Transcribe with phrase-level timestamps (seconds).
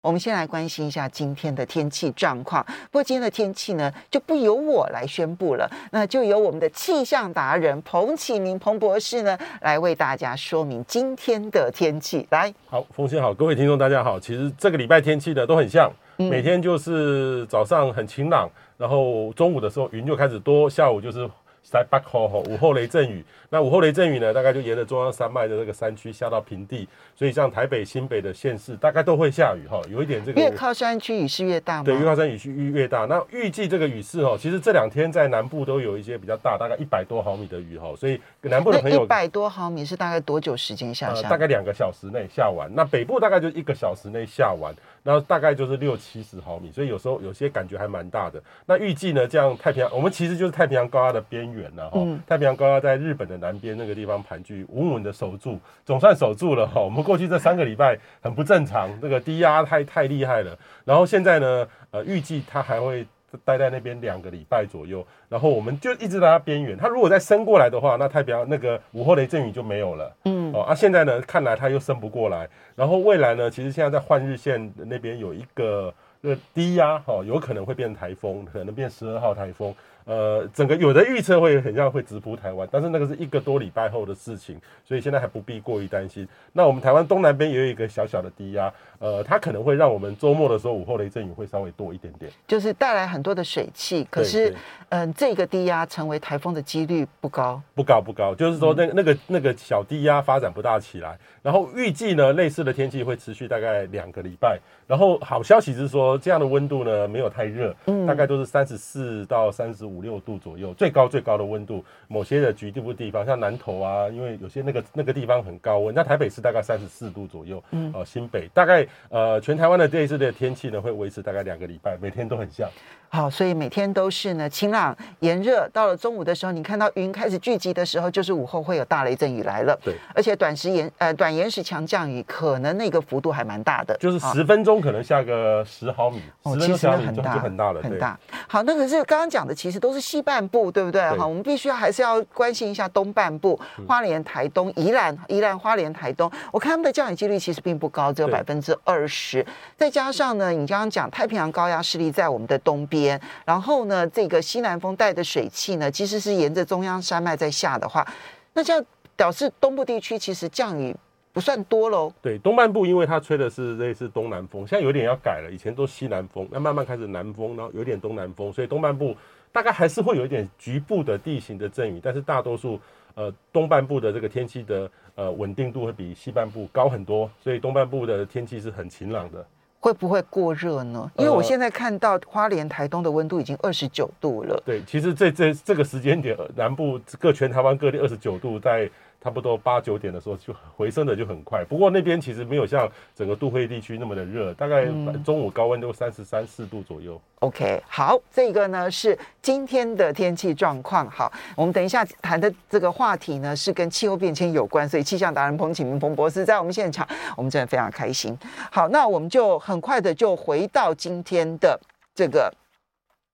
[0.00, 2.64] 我们先来关心一下今天的天气状况。
[2.84, 12.24] 不过今天的天气呢，就不由我来宣布了，那就由我们的气象达人彭启明彭博士呢，来为大家说明今天的天气。
[12.30, 14.20] 来，好，凤馨好，各位听众大家好。
[14.20, 21.28] 其实这个礼拜天气呢都很像，每天就是早上很晴朗，然后中午的时候云就开始多，下午就是。
[21.70, 23.24] 在北后吼，午后雷阵雨。
[23.50, 26.86] 那午后雷阵雨呢，大概就沿着中央山脉的这个山区下到平地，
[27.16, 29.80] 所以像台北、新北的县市，大概都会下雨哈。
[29.88, 31.84] 有一点这个越靠山区雨势越大吗？
[31.84, 33.06] 对，越靠山雨势越越大。
[33.06, 37.94] 那预计这个雨势哈，其实这两天在南部都有一些比较大，大概一百多毫米的雨哈。
[37.96, 41.22] 所以南部的朋友，一百多毫米是大概多久时间下下？
[41.22, 42.70] 呃，大概两个小时内下完。
[42.74, 44.74] 那北部大概就一个小时内下完，
[45.08, 48.38] 然后大概就是六七十毫米，所以有时候有些感觉还蛮大的。
[48.66, 52.06] 那预计呢，这样太平洋，我们其实就是太平洋高压的边缘了哈。
[52.26, 56.78] 太平洋高压在日本的南边那个地方盘踞，稳稳的守住，总算守住了哈。
[56.78, 60.54] 我们过去这三个礼拜很不正常，这个低压太太厉害了。
[60.84, 63.06] 然后现在呢，呃，预计它还会
[63.46, 65.02] 待在那边两个礼拜左右。
[65.30, 66.76] 然后我们就一直在它边缘。
[66.76, 70.16] 它如果再升过来的话，那太平洋那个午后雷阵雨就没有了。
[70.24, 72.48] 嗯，哦，啊，现在呢，看来它又升不过来。
[72.74, 79.74] 然后未来呢，其实现在在换日线那边有一个那个低压，哈，有可能会变台风，可能变十二号台风。
[80.08, 86.26] 呃，整个有的预测会很像会直扑台湾，但是那个是一个多礼拜后的事情，所以现在还不必过于担心。
[86.50, 94.02] 那我们台湾东南边也有一个小小的低压，呃，它可能会让我们周末的时候午后雷阵雨会稍微多一点点，就是带来很多的水汽。
[94.10, 94.48] 可是，
[94.88, 101.18] 嗯、呃，这个低压成为台风的几率不高，不高不高，就是说那那个那个小低压发展不大起来。
[101.42, 104.58] 然后预计呢，类似的天气会持续大概两个礼拜。
[104.86, 111.84] 然后好消息是说，这样的温度呢没有太热，嗯，大概都是三十四到三十五六度左右，最高最高的温度。
[112.06, 122.68] 某些的局部地方，像南投啊，因为有些那个那个地方很高温，那台北市大概三十四度左右，嗯，呃，新北大概呃全台湾的这一次的天气呢会维持大概两个礼拜，每天都很像。
[123.10, 129.78] 好，所以每天都是呢晴朗炎热，到了中午的时候，你看到云开始聚集的时候，就是午后会有大雷阵雨来了。
[129.82, 134.80] 对，而且短时延呃短延时强降雨，可能那个幅度还蛮大的，就是十分钟。
[134.80, 138.18] 可能下个十毫米，哦，其实很大，就很大了，很大。
[138.46, 141.02] 好，那可是刚刚讲的，其实都是西半部，对不对？
[141.16, 146.30] 好，我们必须要还是要关心一下东半部，花莲、台东、宜兰、宜兰花莲、台东。
[146.52, 149.44] 我看他们的降雨几率其实并不高，只有百分之二十。
[149.76, 152.97] 再加上呢，你刚刚讲太平洋高压势力在我们的东边，
[153.44, 158.06] 然后呢，这个西南风带的水汽呢，其实是沿着中央山脉在下的话，
[158.54, 160.96] 那这样表示东部地区其实降雨。
[161.30, 162.12] 不算多喽。
[162.20, 165.50] 对，东半部因为它吹的是类似东南风，现在有点要改了。
[165.52, 169.16] 以前都西南风，那慢慢开始南风，然后有点东南风，所以东半部
[169.52, 172.80] 大概还是会有一点局部的地形的阵雨，但是大多数
[173.14, 179.46] 呃东半部的这个天气的呃稳定度会比西半部高很多，所以东半部的天气是很晴朗的。
[179.80, 181.10] 会不会过热呢？
[181.16, 184.62] 因为我现在看到花莲、台东的温度已经二十九度了。
[184.64, 188.90] 对，其实这这这个时间点，南部各全台湾各地二十九度在。
[189.20, 194.86] 差不多八九点的时候就回升的就很快，不过那边其实没有像整个都会地区那么的热，大概
[195.24, 197.20] 中午高温都三十三四度左右。
[197.40, 201.10] OK，好，这个呢是今天的天气状况。
[201.10, 207.06] 好，我们等一下谈的这个话题呢是跟气候变迁有关，所以气象达人彭启明彭博士在我们现场，
[207.36, 208.38] 我们真的非常开心。
[208.70, 211.78] 好，那我们就很快的就回到今天的
[212.14, 212.54] 这个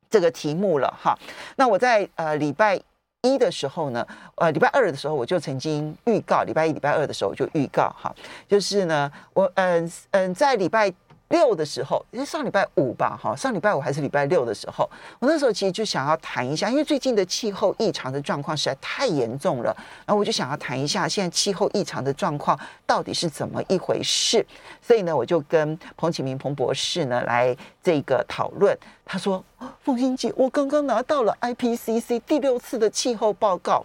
[0.08, 1.14] 这个题目了哈。
[1.56, 2.80] 那我在呃礼拜。
[3.24, 8.14] 一的时候呢，呃，礼拜二的时候我就曾经预告，礼拜一、礼拜二的时候我就预告哈，
[8.46, 10.92] 就是呢，我嗯嗯，在礼拜。
[11.28, 19.74] 六的时候，因为上礼拜五吧，哈，上礼拜五还是礼拜六的时候，我那时候其实就想要谈一下，因为最近的气候异常的状况实在太严重了，
[20.06, 24.44] 然后我就想要谈一下现在气候异常的状况到底是怎么一回事，
[24.80, 28.76] 所以呢，我就跟彭启明彭博士呢来这个讨论。
[29.06, 29.44] 他说
[29.84, 33.84] ：“凤英姐，我刚刚拿到了 IPCC 第六次的气候报告，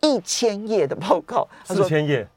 [0.00, 2.28] 一千页的报告，四千页，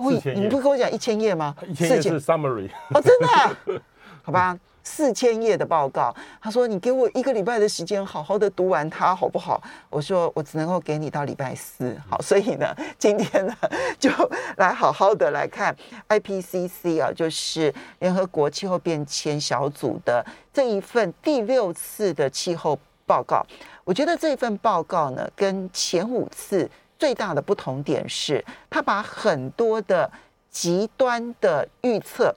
[0.00, 1.54] 哦，你不跟我讲一千页吗？
[1.68, 3.56] 一千页是 summary 哦，真的啊。
[4.22, 9.62] ”好吧，四千页的报告，他说，你给我一个礼拜的时间，好好的读完它，好不好？
[9.88, 13.54] 我说我只能够给你到礼拜四，好，所以呢， 今天呢
[13.98, 14.10] 就
[14.58, 15.74] 来好好的来看
[16.08, 23.44] IPCC 啊，就是联合国气候变迁小组的这一份第六次的气候报告。
[23.84, 26.70] 我觉得这份报告呢，跟前五次
[27.00, 30.08] 最大的不同点是，他把很多的
[30.50, 32.34] 极端的预测。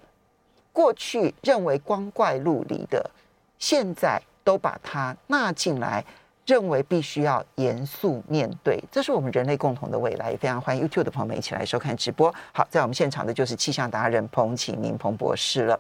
[0.71, 3.12] 过去认为光怪陆离的，
[3.60, 6.04] 现在都把它纳进来，
[6.45, 8.81] 认为必须要严肃面对。
[8.89, 10.31] 这是我们人类共同的未来。
[10.31, 12.33] 也非常欢迎 YouTube 的朋友们一起来收看直播。
[12.54, 15.80] 好，在我们现场的就是气象达人彭启明彭博士了。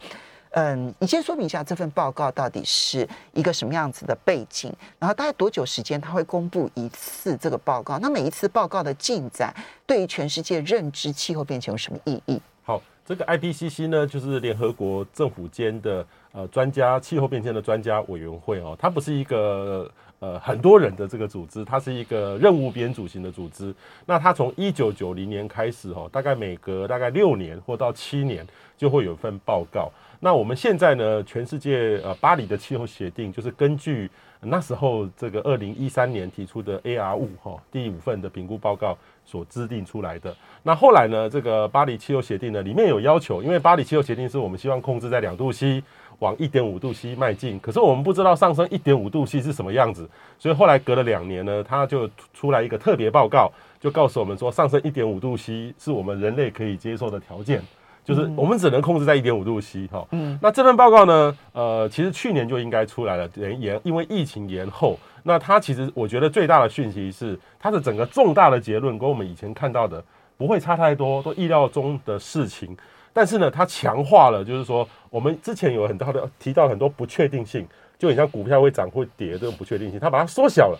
[0.53, 7.97] 嗯，你先说明一下这份报告到底是一个什么样子的背景，然后大概多久时间他会公布一次这个报告？
[7.99, 9.53] 那每一次报告的进展
[9.87, 12.39] 对于全世界认知气候变迁有什么意义？
[12.63, 19.89] 好，这个 IPCC 呢，就是联合国政府间的呃专家气候变迁的专家委员会哦，它不是一个
[20.23, 23.75] 呃很多人的这个组织，它是一个任务编组型的组织。
[24.05, 28.47] 那它从一九九零年开始哦，大概每隔大概六年或到七年
[28.77, 29.91] 就会有一份报告。
[30.21, 34.09] 那我们现在呢，全世界呃巴黎的气候协定就是根据
[34.39, 40.33] 那时候这个二零一三年提出的 AR 五哈第五份的评估报告所制定出来的。
[40.63, 45.83] 那后来呢，这个巴黎气候协定呢里面有要求，因为巴黎气候协定是我们希望控制在两度 C
[46.23, 50.09] 往一点五度 C 迈进，可是我们不知道上升一点五度 C 是什么样子，
[50.39, 57.61] 所以后来隔了两年呢，它就出来一个特别报告，就告诉我们说上升一点五度 C 是我们人类可以接受的条件。
[58.05, 64.99] 就是我们只能控制在一点五度 C 哈，嗯，那这份报告呢，呃，其实去年就应该出来了，延因为疫情延后。
[65.23, 70.03] 那它其实我觉得最大的讯息是，它的整个重大的结论跟我们以前看到的
[70.35, 72.75] 不会差太多，都意料中的事情。
[73.13, 77.65] 但是呢，它强化了，就是说我们之前有很多的提到很多不确定性，
[77.97, 80.79] 就你像股票会涨会跌这种不确定性，它把它缩小了，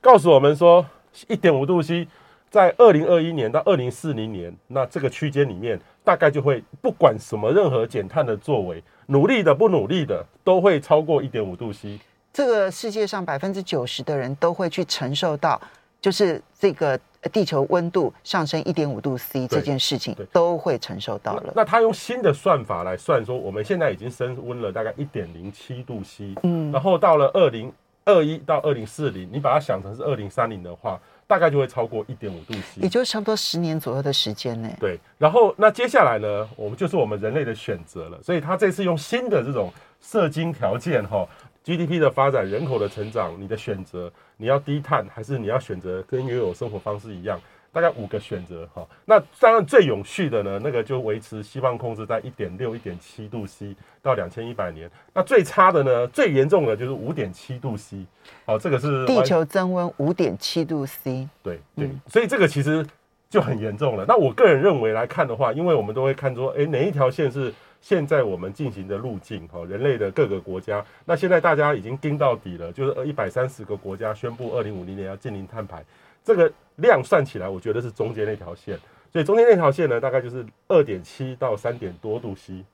[0.00, 0.84] 告诉我们说
[1.28, 2.08] 一点五度 C。
[2.50, 11.98] 在二零二一年到二零四零年，那这个区间里面，大概就会不管什么任何减碳的作为，努力的不努力的，都会超过一点五度 C。
[12.32, 15.60] 这个世界上百分之九十的人都会去承受到，
[16.00, 16.96] 就是这个
[17.32, 21.52] 地球温度上升一点五度 C 这件事情，都会承受到了。
[21.54, 27.72] 那，他用新的算法来算，说我们现在已经升温了大概一点零七度 C，嗯，然后到了二零
[28.04, 31.00] 二一到二零四零，你把它想成是二零三零的话。
[31.26, 34.68] 大概就会超过一点五度 C，也就是差不多十年左右的时间呢。
[34.78, 38.22] 对，然后那接下来呢，我们就是我们人类的选择了。
[38.22, 39.72] 所以他这次用新的这种
[40.02, 41.26] 射精条件哈
[41.64, 47.40] ，GDP 的发展、人口的成长，你的选择，你要低碳还是你要选择跟原有生活方式一样？
[47.72, 54.88] 大概五个选择哈，那当然最永续的呢，那个就维持希望控制在一点六、一点七度 C 到两千一百年。
[55.12, 58.06] 那最差的呢，最严重的就是五点七度 C。
[58.46, 61.28] 好，这个是地球增温五点七度 C。
[61.42, 62.86] 对对，所以这个其实
[63.28, 64.04] 就很严重了。
[64.06, 67.52] 那我个人认为来看的话，因为我们都会看说，哎，哪一条线是
[67.84, 69.46] 现在我们进行的路径？
[69.48, 75.84] 哈，人类的各个国家，那现在大家已经盯到底了，就是一百三十个国家宣布二零五零年要进零碳排。
[76.24, 78.80] 这个量算起来，我觉得是中间那条线，
[79.12, 82.64] 所以中间那条线呢，大概就是二点七到三点多度 C。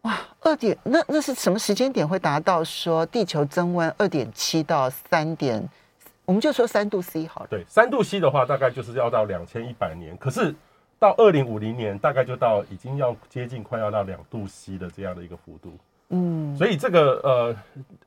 [0.00, 5.68] 哇，二点那那是什么时间点会达到说地球增温二点七到三点？
[6.24, 7.48] 我们就说三度 C 好了。
[7.50, 10.54] 对，三度 C 的话，大概就是要到两千一百年，可是
[10.98, 15.78] 到二零五零年，大概就到已经要接近快要到两度 C 的这样的一个幅度。
[16.10, 17.56] 嗯，所以这个呃，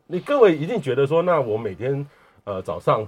[0.08, 2.06] 你各位一定觉得说，那我每天
[2.44, 3.08] 呃早上。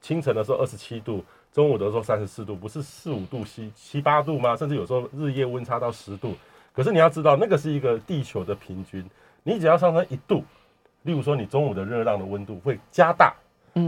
[0.00, 4.54] 清晨的时候二十七度，中午的时候三十四度，不是四五度 C 七八度吗？
[4.54, 6.34] 甚至有时候日夜温差到十度。
[6.72, 9.04] 可是你要知道，那个是一个地球的平均，
[9.42, 10.44] 你只要上升一度，
[11.02, 13.43] 例如说你中午的热浪的温度会加大，嗯，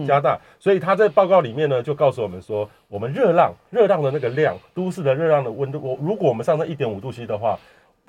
[0.06, 0.38] 加大。
[0.58, 7.58] 所以他在报告里面呢，就告诉我们说，我们热浪热浪的那个量，都市的热浪的温度，我如果我们上升一点五度 C 的话，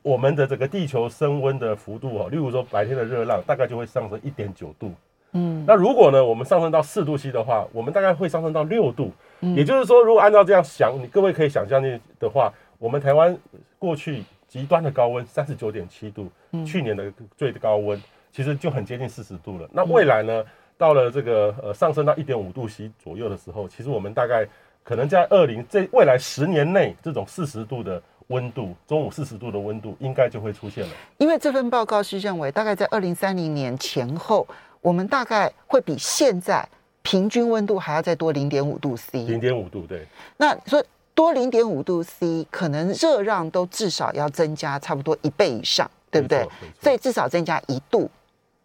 [0.04, 4.92] 我们的这个地球升温的幅度哦，例如说白天的热浪大概就会上升一点九度。
[5.34, 9.12] 嗯，那如果呢，我们上升到四度 C 的话，我们大概会上升到六度。
[9.42, 13.38] 嗯，也就是说，如果按照这样想，你各位可以想象的的话，我们台湾
[13.78, 19.68] 过去极端的高温三十九点七度，嗯，去年的最高温其实就很接近四十度了。
[19.74, 20.44] 那未来呢，
[20.78, 24.48] 到了这个呃上升到一点五度 C 左右的时候，其实我们大概
[24.84, 30.94] 可能在二零这未来十年内，这种四十度的温度，中午四十度的温度应该就会出现了。
[31.18, 34.48] 因为这份报告是认为，大概在二零三零年前后。
[34.80, 36.66] 我们大概会比现在
[37.02, 40.08] 平均温度还要再多零点五度 C，零点五度对。
[40.38, 40.82] 那说
[41.14, 46.48] 多零点五度 C，可能热浪都至少要增加差不多一倍以上，对不对？
[46.80, 48.10] 所以至少增加一度，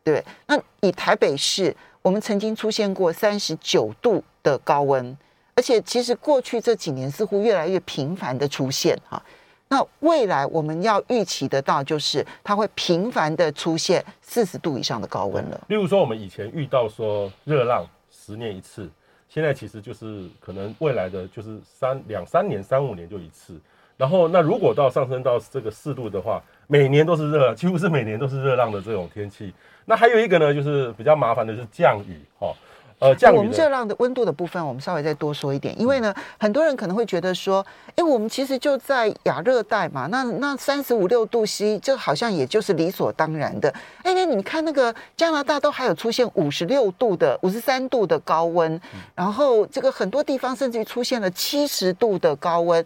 [0.05, 0.23] 对。
[0.47, 5.17] 那以台北市，我们曾经出现过三十九度的高温，
[5.55, 9.23] 而且其实过去这几年似乎越来越频繁的出现哈。
[9.69, 15.61] 那未来我们要预期得到，就是它会频繁的出现四十度以上的高温了。
[15.69, 18.91] 例如说，我们以前遇到说热浪十年一次，
[19.29, 23.59] 现在其实就是可能未来的就是三两三年、三五年就一次。
[23.97, 26.43] 然后，那如果到上升到这个四度的话，
[26.73, 29.53] 每年都是热，几乎是每年都是热浪的这种天气。
[29.85, 32.55] 那还有一个呢，就是比较麻烦的是降雨哦。
[32.99, 37.63] 呃，降雨我们热浪的温度的部分，我们稍微再多说一点，因为呢，很多人可能会觉得说，
[37.95, 43.69] 哎，我们其实就在亚热带嘛，那那三十五六度 C，这好像也就是理所当然的。
[44.03, 48.81] 哎，那你看那个加拿大都还有出现五十六度的、五十三度的高温，
[49.15, 52.83] 然后这个很多地方甚至于出现了七十度的高温。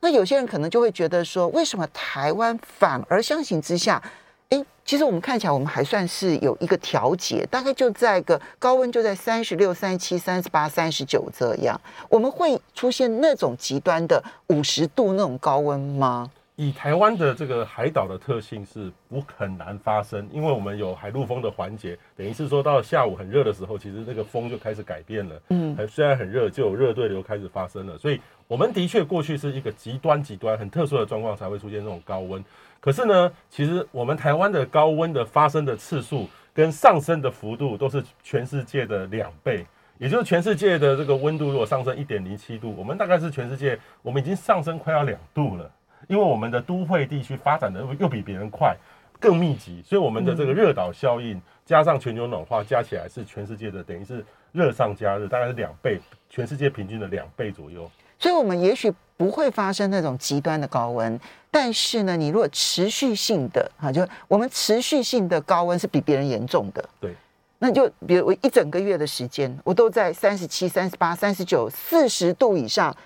[0.00, 4.02] 那有些人可能就会觉得说，为什么台湾反而相形之下？
[4.50, 11.78] 哎，其实我们看起来，我们还算是有一个调节，大概就在个高温就在三十六、三十七、三十八、三十九这样。
[12.08, 16.30] 我们会出现那种极端的五十度那种高温吗？
[16.56, 25.40] 以台湾的这个海岛的特性是不很难发生，因为我们有海陆风的环节，等于是说到下午很热的时候，其实那个风就开始改变了。
[25.50, 27.96] 嗯，虽然很热，就有热对流开始发生了。
[27.96, 32.42] 所以我们的确过去是一个极端极端很特殊的状况才会出现这种高温。
[32.80, 39.66] 可是呢，其实我们台湾的高温的发生的次数跟上升的幅度都是全世界的两倍，
[39.98, 45.70] 也就是全世界的这个温度如果上升一点零七度，我们大概是全世界我们已经上升快要两度了，
[46.06, 48.74] 因为我们的都会地区发展的又比别人快，
[49.20, 56.00] 更密集，所以我们的这个热岛效应加上全球暖化加起来是全世界的等于是热上加热，大概是两倍，
[56.30, 57.90] 全世界平均的两倍左右。
[58.18, 61.18] 所以，我们也许不会发生那种极端的高温，
[61.50, 66.84] 但是呢，你如果持续性的哈，就我们持续性的高温是比别人严重的。
[67.00, 67.14] 对，
[67.60, 72.96] 那就比如我一整个月的时间，我都在三十七、三十八、三十九、四十度以上，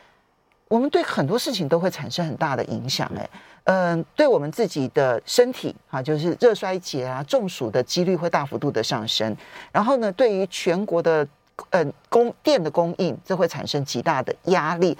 [0.69, 3.11] 我们对很多事情都会产生很大的影响。
[3.15, 3.31] 哎，
[3.65, 9.37] 嗯，对我们自己的身体哈，就是热衰竭啊、中暑的几率会大幅度的上升。
[9.71, 11.29] 然后呢，对于全国的。
[11.71, 14.97] 呃，供电的供应，这会产生极大的压力。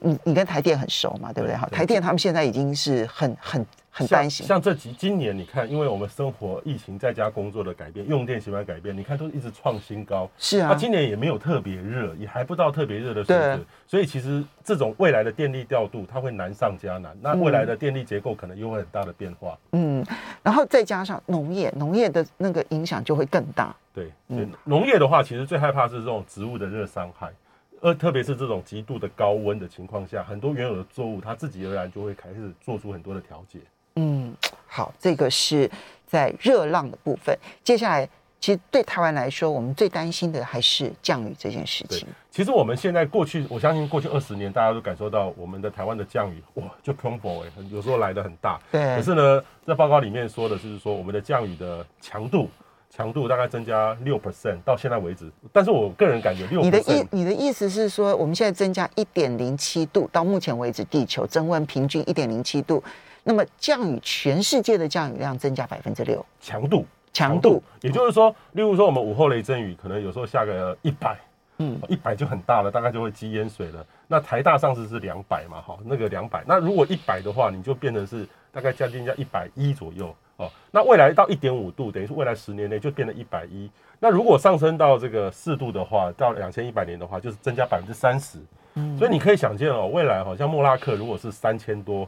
[0.00, 1.56] 你你跟台电很熟嘛，对不对？
[1.56, 3.64] 哈，台电他们现在已经是很很
[3.96, 4.46] 很担心。
[4.46, 10.28] 像，像这几今年，你看，因为我们生活疫情在家工作的改变，用电习惯改变，你看都一直创新高。
[10.36, 13.64] 是啊，那今年也没有特别热，也还不到特别热的水准。
[13.86, 17.16] 所以其实这种未来的电力调度，它会难上加难。
[17.22, 19.58] 那未来的电力结构可能又会很大的变化。
[19.72, 20.04] 嗯，
[20.42, 23.74] 然后再加上农业，农业的那个影响就会更大。
[23.94, 27.32] 对，嗯，农业的话，其实最害怕是这种植物的热伤害，
[27.80, 33.58] 呃特别是这种极度的高温的情况下，很多原有的作物它自己而然就会开始做出很多的调节。
[33.96, 34.34] 嗯，
[34.66, 35.70] 好，这个是
[36.06, 37.36] 在热浪的部分。
[37.64, 42.06] 接下来，其实对台湾来说，我们最担心的还是降雨这件事情。
[42.30, 48.60] 其实我们现在过去，我相信过去二十年，大家都感受到我们的台湾的降雨，哇，就恐怖哎，有时候来的很大。
[48.70, 48.96] 对。
[48.96, 52.48] 可是呢，在报告里面说的就是说，我们的降雨的强度。
[52.88, 56.62] 强度大概增加六 percent 到现在为止，但是我个人感觉六。
[56.62, 62.82] 你的意你的意思是说，我们现在增加一点零七度，到目前为止地球增温平均一点零七度，
[63.28, 71.18] 那么降雨全世界的降雨量增加百分之六，强度强度，也就是说，例如说我们午后雷阵雨可能有时候下个一百，
[71.58, 73.84] 嗯，一百就很大了，大概就会积淹水了。
[74.06, 80.14] 那台大上次是两百嘛，哈，那个两百，那如果一百的话，你就变成是大概将近在一百一左右。
[80.36, 83.68] 哦，那未来到一点五度，等于是未来十年内就变成一百一。
[83.98, 88.38] 那如果上升到这个四度的话，到两千一百年的话，就是增加百分之三十。
[88.74, 92.06] 嗯，所以你可以想见哦，未来好像莫拉克如果是三千多，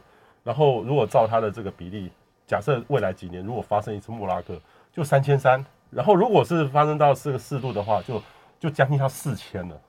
[0.49, 2.11] 然后如果照它的这个比例，
[2.47, 4.59] 假设未来几年如果发生一次莫拉克，
[4.91, 5.63] 就三千三。
[5.91, 8.19] 然后如果是发生到这个四度的话，就
[8.59, 9.79] 就将近到四千了。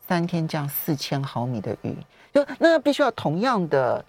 [0.00, 1.94] 三天降四千毫米的雨，
[2.32, 4.02] 就那必须要同样的。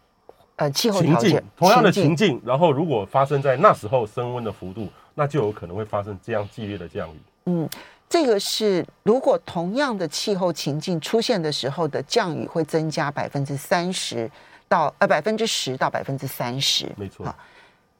[0.55, 7.17] 呃，气候条件同样的情境，然后如果发生在那时候升温的幅度，那就有可能会发生这样剧烈的降雨。
[7.47, 7.67] 嗯，
[8.07, 14.29] 这个是如果同样的气候情境出现的时候的降雨会增加百分之三十
[14.73, 16.91] 到呃百分之十到百分之三十。
[16.97, 17.23] 没错，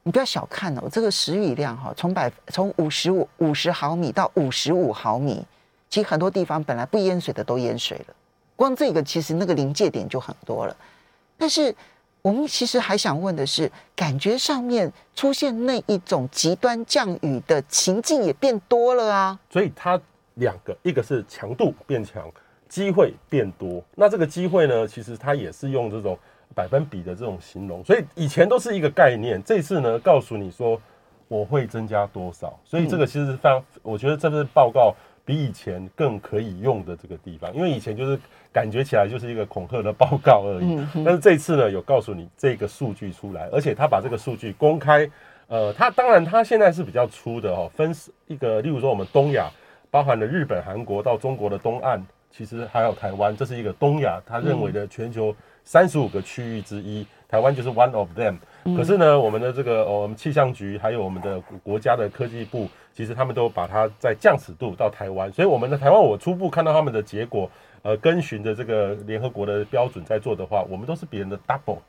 [0.02, 5.46] 你不要小看哦，这个时雨量哈，从百从五十五五十毫米到五十五毫米，
[5.90, 8.16] 其实很多地方本来不淹水的都淹水了。
[8.56, 10.76] 光这个其实那个临界点就很多了，
[11.38, 11.76] 但是。
[12.24, 19.38] 我们其实还想问的是，感觉上面出现那一种极端降雨的情境也变多了啊。
[19.50, 20.00] 所以它
[20.36, 22.32] 两个，一个是强度变强，
[22.70, 23.84] 机会变多。
[23.94, 26.18] 那这个机会呢，其实它也是用这种
[26.56, 27.84] 百分比的这种形容。
[27.84, 30.80] 所以以前都是一个概念，这次呢告诉你说
[31.28, 32.60] 我会增加多少。
[32.64, 34.96] 所以这个其实是非常，我觉得这份报告。
[35.26, 38.20] 比以前更可以用的这个地方，因为以前就是
[38.52, 40.86] 感觉起来就是一个恐吓的报告而已。
[40.96, 45.10] 但是这次呢，有告诉你这个数据出来，而且他把这个数据公开。
[45.48, 47.96] 呃，他当然他现在是比较粗的哦，分
[48.28, 49.50] 一个，例如说我们东亚，
[49.90, 58.38] 包含了日本、韩国到中国的东岸，其实还有台湾，这是一个东亚他认为的全球三十五个区域之一，台湾就是 one of them。
[58.76, 67.50] 可是呢，我们的这个、哦、我们气象局还有我们的国家的科技部，其实他们都把它在降尺度到台湾，所以我们的台湾，我初步看到他们的结果，
[67.82, 71.80] 呃，跟循着这个联合国的标准在做的话，我们都是别人的 double。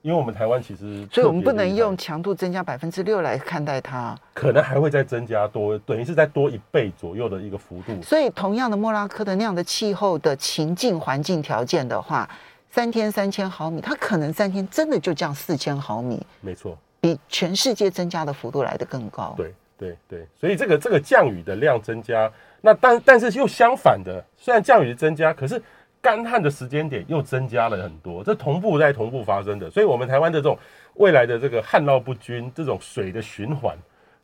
[0.00, 8.02] 因为我们台湾其实，所以我们不能用强度增加百分之六来看待它，可能还会再增加多，等于是再多一倍左右的一个幅度。
[8.02, 12.28] 所以同样的莫拉克的那样的气候的情境环境条件的话，
[12.74, 19.32] 三天三千毫米，它可能三天真的就降四千毫米，没错，比全世界增加的幅度来得更高。
[19.36, 22.28] 对对对，所以这个这个降雨的量增加，
[22.60, 25.62] 那但但是又相反的，虽然降雨增加，可是。
[26.04, 30.58] 干旱的时间点又增加了很多，这同步在同步发生的，所以，我们台湾的这种
[30.96, 33.74] 未来的这个旱涝不均，这种水的循环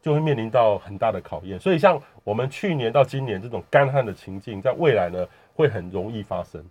[0.02, 1.59] 就会面临到很大的考验。
[1.59, 6.62] 所以，像我们去年到今年这种干旱的情境，在未来呢会很容易发生。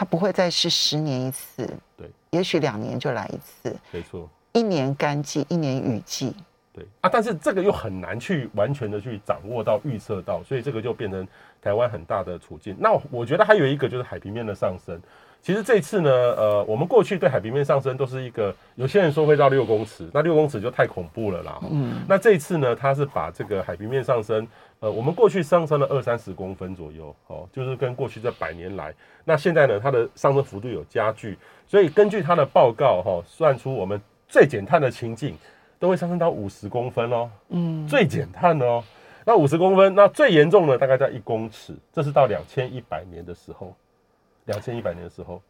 [0.00, 6.34] 它不会再是十年一次，对，也许两年就来一次，没错，一年干季，一年雨季。
[6.72, 11.28] 对啊，但是这个又很难去完全的去掌握到、预测到，所以这个就变成
[11.60, 12.74] 台湾很大的处境。
[12.78, 14.98] 那我觉得还有一个就是海平面的上升。
[15.42, 21.58] 其实这次呢，呃，我们过去对海平面上升都是一个，有些人说会到六公尺，那六公尺就太恐怖了啦。
[21.70, 22.02] 嗯。
[22.08, 24.46] 那这一次呢，它是把这个海平面上升，
[24.80, 28.94] 呃，我们过去上升了二三十公分左右，哦，就是跟过去这百年来，
[29.24, 35.36] 那现在呢，它的上升幅度有加剧，所以根据它的报告，哈，算出我们最减碳的情境。
[35.80, 38.84] 都会上升到五十公分哦，嗯，最减碳哦，
[39.24, 43.74] 那五十公分，那最严重的大概在一公尺，这是到两千一百年的时候，
[44.50, 45.40] 两千一百年的时候，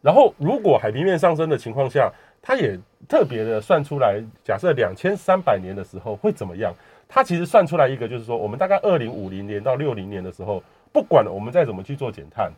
[0.00, 6.72] 然后如果海平面上升的情况下，它也特别的算出来，假设两千三百年的时候会怎么样？
[7.08, 10.62] 它其实算出来一个，就是说我们大概二零五零年到六零年的时候，
[10.92, 12.52] 不管我们再怎么去做减碳，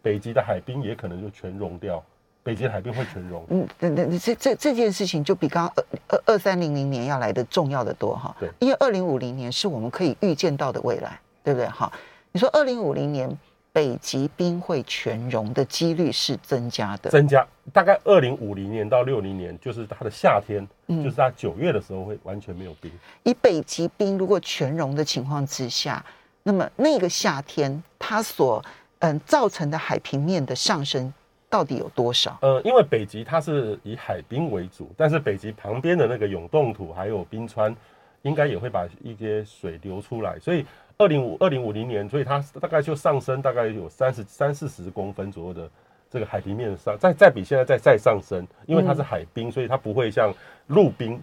[0.00, 2.02] 北极的海冰也可能就全融掉。
[2.42, 3.44] 北极海冰会全融。
[3.50, 8.34] 嗯，那那这这这件事情就比刚刚二二二三零零年要来的重要的多哈。
[8.40, 11.68] 对，因为二零五零年是我们可以预见到的未来，对不对？
[11.68, 11.92] 哈，
[12.32, 13.28] 你说二零五零年
[13.72, 22.90] 北极冰会全融的几率是增加的，增加大概二零五零年到六零年，就是它的夏天，嗯，就是它九月的时候会完全没有冰。
[23.22, 26.04] 以北极冰如果全融的情况之下，
[26.42, 28.64] 那么那个夏天它所
[29.00, 31.12] 嗯造成的海平面的上升。
[31.52, 32.38] 到底有多少？
[32.42, 37.74] 呃，因为北极它是以海冰为主，但是北极旁边的那个永冻土还有冰川，
[38.22, 40.38] 应该也会把一些水流出来。
[40.38, 40.64] 所以
[41.00, 45.68] 二零五二零五零年，所以它大概就上升大概有三十三四十公分左右的
[46.10, 50.32] 这个海平面上，再再比现在再再上升，因为它是海冰，所以它不会像
[50.66, 51.18] 陆冰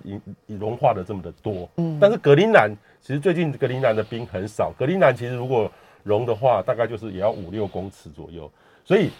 [0.47, 1.69] 融化的这么的多。
[1.77, 5.71] 嗯，但是格陵兰其实最近格陵兰的冰很少，格陵兰其实如果
[6.03, 8.51] 融的话，大概就是也要五六公尺左右，
[8.83, 9.11] 所以。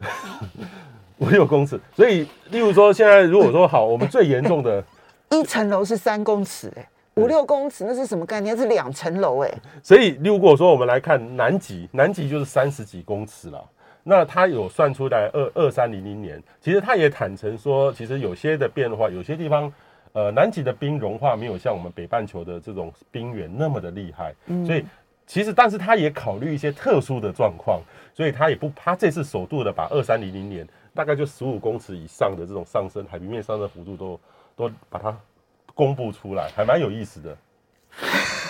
[1.18, 4.82] 五六公尺，所以例如说，现在如果说好，我们最严重的，
[5.30, 8.56] 一层楼是三公尺，哎，五六公尺那是什么概念？
[8.56, 9.54] 是两层楼，哎。
[9.82, 13.64] 所以如果说我们来看南极，南极就是三十几公尺了。
[14.02, 19.72] 那他有算出来二二三零零年，其实他也坦诚说，其实有些的变化，有些地方，
[20.12, 24.34] 呃，南极的冰融化没有像我们北半球的这种冰原那么的厉害，
[24.66, 24.84] 所以。
[25.26, 27.80] 其实，但是他也考虑一些特殊的状况，
[28.12, 34.20] 所以他也不，他这次首度的把二三零零年大概就十五公尺以上的这种上升海平面上升幅度都
[34.54, 35.16] 都把它
[35.74, 37.36] 公布出来，还蛮有意思的。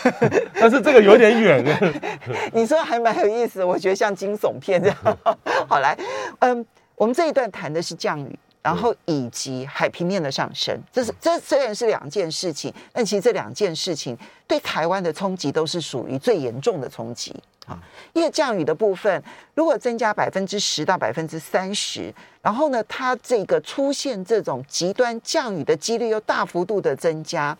[0.54, 1.64] 但是这个有点远。
[2.52, 5.18] 你说还蛮有意思，我觉得像惊悚片这样。
[5.68, 5.98] 好来，
[6.40, 8.38] 嗯，我们这一段谈的是降雨。
[8.62, 17.78] 然后以及海平面的上升，这是这虽然是两件事情，但其实这两件事情对台湾的冲击都是属于最严重的冲击啊。
[18.12, 19.22] 因为降雨的部分，
[19.54, 27.56] 如果增加百分之十到百分之三十，然后呢，它这个出现这种极端降雨的几率又大幅度的增加，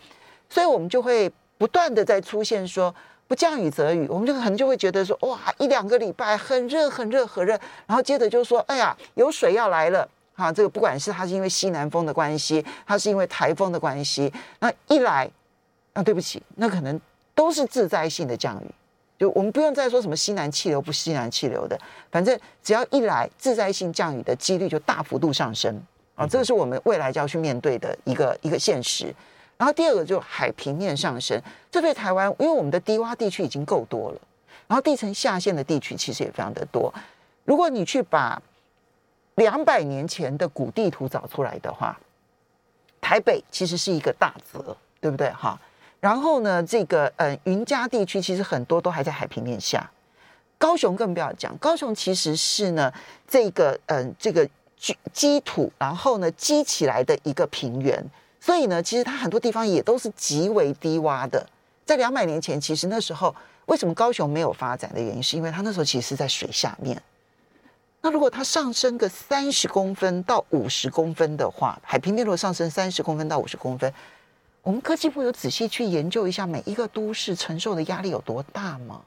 [0.49, 2.93] 所以我们就会不断的在出现说
[3.27, 10.07] 不降雨则雨，我们就可能就会觉得说哇，一两个礼拜很热很热很热，然后接着就说哎呀，有水要来了。
[10.37, 15.31] 哈，这个不管是它是因为西南风的关系，它是因为台风的关系，那一来，
[15.93, 16.99] 那对不起，那可能
[17.33, 18.69] 都是致灾性的降雨，
[19.17, 21.79] 就我们不用再说什么西南气流不西南气流的，
[22.11, 25.81] 反正只要一来，自灾性降雨的几率就大幅度上升
[26.15, 29.13] 啊，这个是我们未来就要去面对的一个一个现实。
[29.57, 34.19] 然后第二个就海平面上升，这对台湾，因为我们的低洼地区已经够多了，
[34.67, 36.93] 然后地层下陷的地区其实也非常的多，
[37.45, 38.41] 如果你去把
[39.35, 41.97] 两百年前的古地图找出来的话，
[42.99, 45.29] 台北其实是一个大泽，对不对？
[45.29, 45.57] 哈，
[46.05, 49.89] 然后呢，这个呃云嘉地区其实很多都还在海平面下，
[50.55, 52.93] 高雄更不要讲，高雄其实是呢
[53.27, 54.47] 这个嗯、呃、这个
[55.11, 58.05] 积土，然后呢积起来的一个平原，
[58.39, 61.43] 所以呢，其实它很多地方也都是极为低洼的。
[61.87, 67.01] 在两百年前，其实那时候为什么高雄没有发展的原因，是因为它那时候其实是在水下面。
[68.01, 73.91] 那如果它上升个三十公分到五十公分的话，海平面如果上升三十公分到五十公分，
[74.65, 78.99] 我们科技部有仔细去研究一下每一个都市承受的压力有多大吗？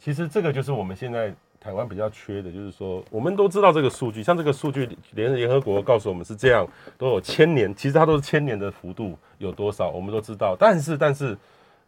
[0.00, 6.66] 其实这个就是我们现在台湾比较缺的，就是说我们都知道这个数据，像这个数据连联合国告诉我们是这样，
[6.98, 11.38] 都有千年，其实它都是千年的幅度有多少，我们都知道，但是但是。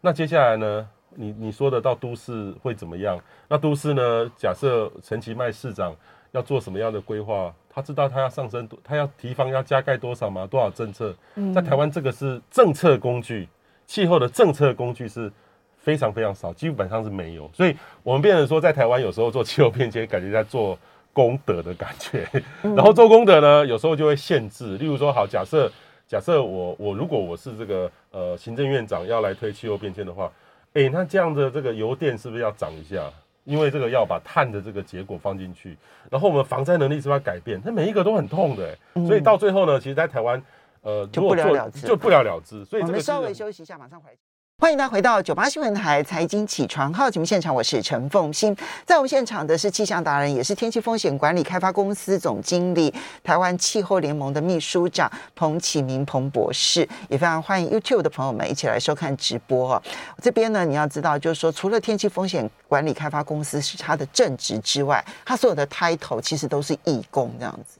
[0.01, 0.87] 那接下来呢？
[1.13, 3.19] 你你说的到都市会怎么样？
[3.49, 4.31] 那都市呢？
[4.37, 5.93] 假设陈其迈市长
[6.31, 7.53] 要做什么样的规划？
[7.69, 10.47] 他知道他要上升多，他要提防要加盖多少吗？
[10.47, 11.15] 多少政策？
[11.35, 13.47] 嗯在台湾这个是政策工具，
[13.85, 15.31] 气候的政策工具是
[15.77, 17.49] 非常非常少，基本上是没有。
[17.53, 20.77] 所以我们变成说，在台湾有时候做气候变迁，感觉在做
[21.13, 22.27] 功德的感觉。
[22.61, 24.77] 然后做功德呢，有时候就会限制。
[24.77, 25.71] 例如说，好，假设。
[26.09, 30.25] 假设我我如果我是这个呃行政院长要来推气候变迁的话，
[30.73, 33.03] 哎、欸，那这样的这个油电是不是要涨一下？
[33.43, 35.77] 因为这个要把碳的这个结果放进去，
[36.09, 37.61] 然后我们防灾能力是不是要改变？
[37.61, 40.41] 它每一个都很痛的、欸，所以到最后呢，其实在台湾
[40.81, 42.63] 呃就不了了之，就不了了之。
[42.63, 44.17] 所以这个我们稍微休息一下，马上回来。
[44.61, 48.53] 欢迎大家回到九八新闻台财经起床号节目现场，我是陈凤欣。
[48.85, 52.93] 在我们现场的是气象达人，也是天气风险管理开发公司总经理、
[53.23, 56.85] 台湾气候联盟的秘书长彭启明彭博士。
[57.07, 59.81] 也非常欢迎 YouTube 的朋友们一起来收看直播哦。
[60.21, 67.79] 这边呢，你要知道，就是说，除了天气风险管理开发公司是他的正职之外，他所有的 title 其实都是义工这样子。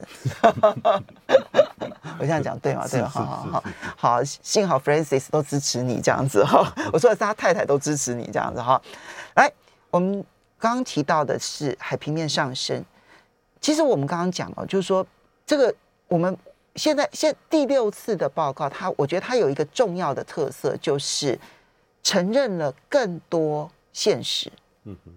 [2.18, 2.86] 我这样讲对吗？
[2.88, 3.08] 对吗？
[3.08, 3.64] 好好好，
[3.96, 6.72] 好，幸好 Francis 都支持你这样子哈。
[6.92, 8.80] 我说的是他太太都支持你这样子哈。
[9.34, 9.50] 来，
[9.90, 10.24] 我们
[10.58, 12.84] 刚刚提到的是海平面上升。
[13.60, 15.06] 其实我们刚刚讲了，就是说
[15.46, 15.74] 这个
[16.08, 16.36] 我们
[16.76, 21.38] 现在现在第六次的报告，它我觉得它有一个重要的特色，就是
[22.02, 24.52] 承认了更多现实。
[24.84, 25.12] 嗯哼。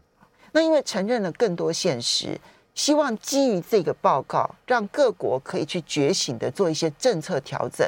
[0.52, 2.40] 那因为承认了更多现实。
[2.76, 7.88] 希望基于这个报告，让各国可以去觉醒的做一些政策调整，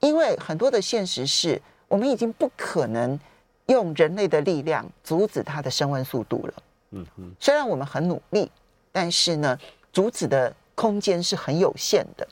[0.00, 3.18] 因为很多的现实是我们已经不可能
[3.66, 6.54] 用人类的力量阻止它的升温速度了。
[6.90, 8.50] 嗯嗯，虽然我们很努力，
[8.90, 9.56] 但是呢，
[9.92, 12.26] 阻止的空间是很有限的。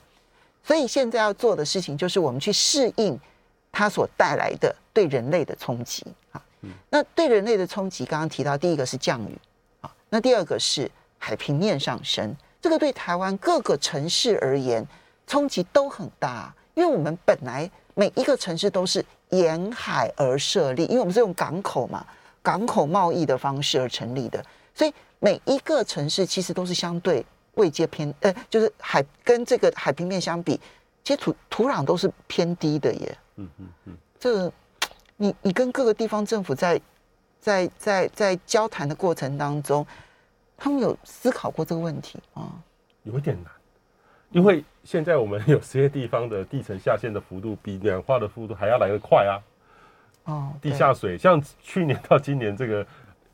[0.63, 3.17] 所以现在要做的事情就是我们去适应
[3.71, 6.43] 它所带来的对人类的冲击啊。
[6.89, 9.37] 那对人类的冲击，刚刚提到第一个是降雨
[9.79, 10.91] 啊，那第二个是。
[11.25, 14.87] 海平面上升，这个对台湾各个城市而言
[15.25, 22.05] 冲击都很大，因为我们本来每一个城市都是沿海而设立，因为我们是用港口嘛，
[22.43, 30.61] 港口贸易的方式而成立的，所以每一个城市其实都是相对位阶偏，呃，就是海跟这个海平面相比，
[31.03, 33.17] 其实土土壤都是偏低的耶。
[33.37, 34.53] 嗯嗯嗯，这个
[35.17, 36.79] 你你跟各个地方政府在
[37.41, 39.83] 在在在交谈的过程当中。
[40.57, 42.51] 他们有思考过这个问题啊？
[43.03, 43.51] 有一点难，
[44.31, 49.37] 因为现在我们有些地方的地层下陷的幅度比暖化的幅度还要来得快啊。
[50.25, 52.85] 哦，地下水像去年到今年这个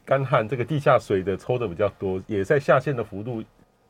[0.03, 3.41] 干旱，这个地下水的抽的比较多，也在下陷的幅度，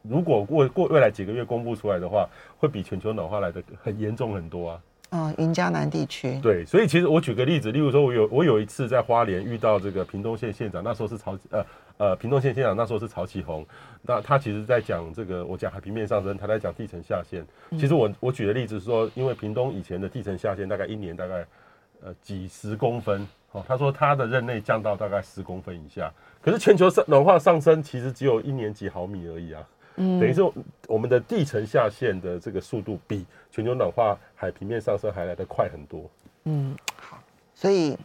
[0.04, 4.82] 如果过过未来几个月公布出来的话，会比全球暖化来的很严重很多啊。
[5.14, 6.40] 嗯，云嘉南地区。
[6.42, 11.66] 对，所以其实我举个例子，例如说，我有我有一次在花莲遇到这个屏东县县长，那时候是曹呃
[11.98, 13.66] 呃屏东县县长，那时候是曹启宏，
[14.02, 17.46] 那他其实在讲这个，我讲海平面上升，他在讲地层下陷。
[17.72, 21.46] 其实我我举的例子是说，因为屏东以前的地层下陷大概一年大概
[22.04, 29.68] 呃几十公分，哦，他说他的任内降到大概十公分以下，可是全球上暖化上升其实只有一年几毫米而已啊。
[29.98, 30.54] 嗯，等于说
[30.88, 36.10] 我们的地层下陷的这个速度比全球暖化海平面上升还来得快很多。
[36.46, 37.22] 嗯，好，
[37.54, 37.98] 所以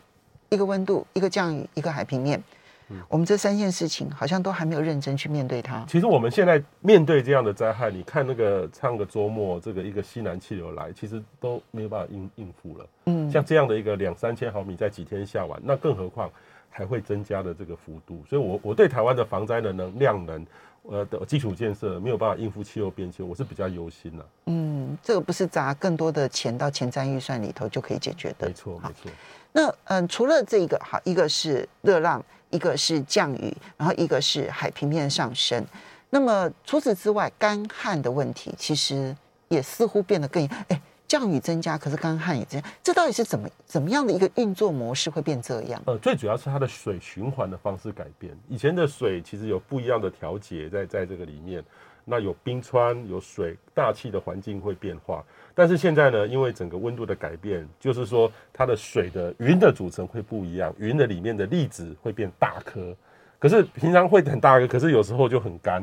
[0.49, 2.43] 一个温度，一个降雨，一个海平面，
[2.89, 5.85] 嗯，我们这三件事情好像都还没有认真去面对它。
[5.89, 12.87] 其实我们现在面对这样的灾害，你看那个上个周末这个一个西南气流来，其实都没有办法应应付了。
[13.07, 16.31] 嗯，像这样的一个两三千毫米在几天下完，那更何况
[16.71, 18.23] 还会增加的这个幅度。
[18.29, 20.47] 所以我我对台湾的防灾的能量能。
[20.89, 24.25] 呃的基础建设没有办法应付气候变迁，我是比较忧心的。
[24.45, 28.47] 嗯，这个不是砸更多的钱到前瞻预算里头就可以解决的。
[28.47, 29.11] 没错，没错。
[29.51, 35.65] 那嗯，除了这个好，一个是热浪，一个是降雨，然后一个是海平面上升。
[36.11, 39.15] 那么除此之外，干旱的问题其实
[39.49, 40.81] 也似乎变得更哎。
[41.09, 45.81] 降雨增加，可是干旱也增加，这到底是怎么怎么样的一个运作模式会变这样？
[45.87, 48.37] 呃，最主要是它的水循环的方式改变。
[48.49, 51.65] 以前的水其实有不一样的调节在在这个里面，
[52.05, 55.25] 那有冰川、有水，大气的环境会变化。
[55.57, 62.95] 但是现在呢，因为整个温度的改变，就是说它的水的云的组成会不一样，云的里面的粒子会变大颗。
[63.39, 65.83] 可是平常会很大颗，可是有时候就很干。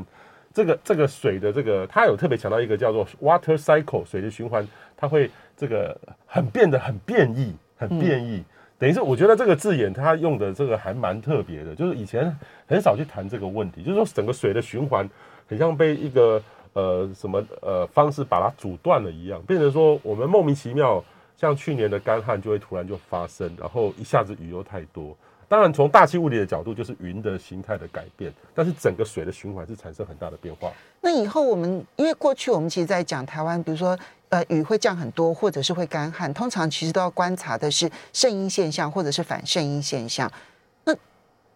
[0.54, 8.38] 这个这个水的这个，它有特别强调一个叫做 water cycle 水的循环，它会这个很变得很变异，很变异。
[8.38, 8.46] 嗯
[8.80, 12.36] 等于是，我觉得这个字眼它用的这个还蛮特别的，就是以前
[12.68, 15.10] 很少去谈这个问题，就是说整个水的循环
[15.48, 16.42] 很像被一个
[16.74, 21.04] 呃什么呃方式把它阻断了一样，变成说我们莫名其妙，
[21.38, 25.16] 像去年的干旱就会突然就发生，然后一下子雨又太多。
[25.50, 30.72] 当然，从大气物理的角度，就是云的形态的改变，但是整个水的循环是产生很大的变化。
[31.00, 33.96] 那以后我们，因为过去我们其实在讲台湾，比如说
[34.30, 40.32] 呃雨会降很多，或者是会干旱，通常其实都要观察的是圣婴现象或者是反圣婴现象。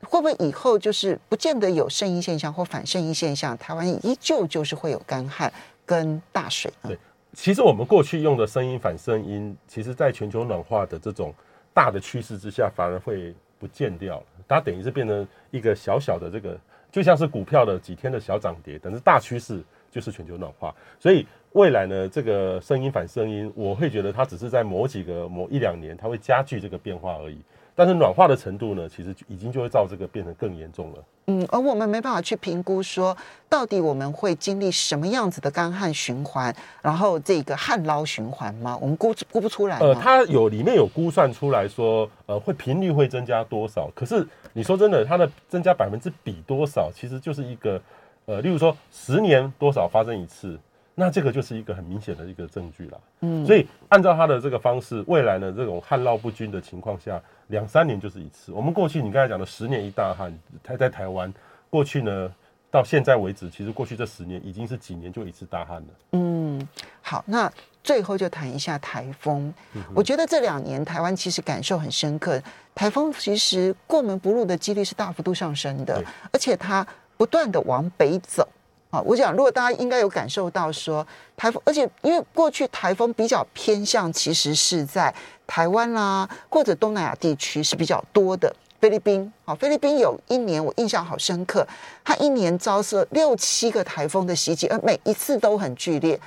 [0.10, 5.52] 会不会以后就是不见得有圣婴现象或反圣婴现象，台湾依旧就是会有干旱
[5.86, 6.72] 跟大水？
[6.84, 6.98] 对，
[7.34, 11.34] 其实我们过去用的声音反声音，其实在全球暖化的这种
[11.74, 13.36] 大的趋势之下，反而会。
[13.60, 16.56] 不见掉了，它等于是变成一个小小的这个，
[16.92, 20.72] 就像是股票的几天的小涨跌，但是大趋势就是全球暖化。
[21.00, 27.40] 所以未来呢，这个声音反声音，我会觉得它只是在某几个某一两年，它会加剧这个变化而已。
[27.78, 31.04] 但是暖化的程度呢，其实已经就会造这个变得更严重了。
[31.28, 33.16] 嗯，而我们没办法去评估说，
[33.48, 38.76] 到底我们会经历什么样子的干旱循环，然后这个旱涝循环吗？
[38.82, 39.78] 我们估估不出来。
[39.78, 43.88] 呃，它有里面有估算出来说，呃，会频率会增加多少？
[43.94, 47.80] 可是你说真的，它的增加百分之比多少，其实就是一个，
[48.26, 50.58] 呃，例如说十年多少发生一次。
[51.00, 58.52] 那这个就是一个很明显的一个证据了，嗯，所以按照他的这个方式，未来呢，这种旱涝不均的情况下，两三年就是一次。
[58.52, 61.32] 我们过去你刚才讲的十年一大旱，台在台湾
[61.70, 62.34] 过去呢，
[62.72, 65.88] 到现在为止，其实过去这十年已经是几年就一次大旱了。
[66.14, 66.68] 嗯，
[67.04, 67.52] 好，那
[67.84, 69.54] 最后就谈一下台风。
[69.94, 72.42] 我觉得这两年台湾其实感受很深刻，
[72.74, 76.84] 台风其实过门不入的几率是大幅度上升的，而且它
[77.18, 78.48] 不断的往北走。
[78.90, 85.14] 啊，我讲，如果大家应该有感受到说台风，而且因为过去台风比较偏向，其实是在
[85.46, 88.56] 台湾啦或者东南亚地区是比较多的。
[88.80, 91.68] 菲律宾，啊，菲律宾有一年我印象好深刻，
[92.06, 96.18] 它一年遭受六七个台风的袭击，而每一次都很剧烈。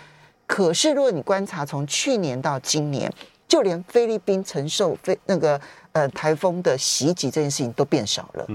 [0.46, 3.10] 可是如果你观察从去年到今年，
[3.48, 5.58] 就连菲律宾承受非那个
[5.92, 8.46] 呃台风的袭击这件事情都变少了。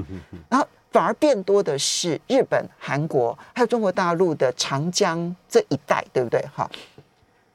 [0.48, 0.68] 然后。
[0.96, 6.42] 反而变多的是日本、韩国，还有中国大陆的长江这一带，对不对？
[6.56, 6.72] 哈，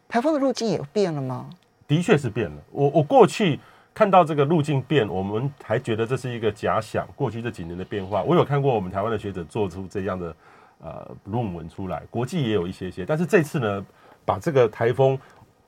[0.07, 1.49] 台风的路径也变了吗？
[1.89, 2.63] 的确是变了。
[2.71, 3.59] 我我过去
[3.95, 7.09] 看到这个路径变，我们还觉得这是一个假想。
[7.17, 10.37] 过去这几年的变化，我有看过我们台湾的学者做出这样的
[10.83, 13.07] 呃论文出来，国际也有一些些。
[13.07, 13.83] 但是这次呢，
[14.23, 15.19] 把这个台风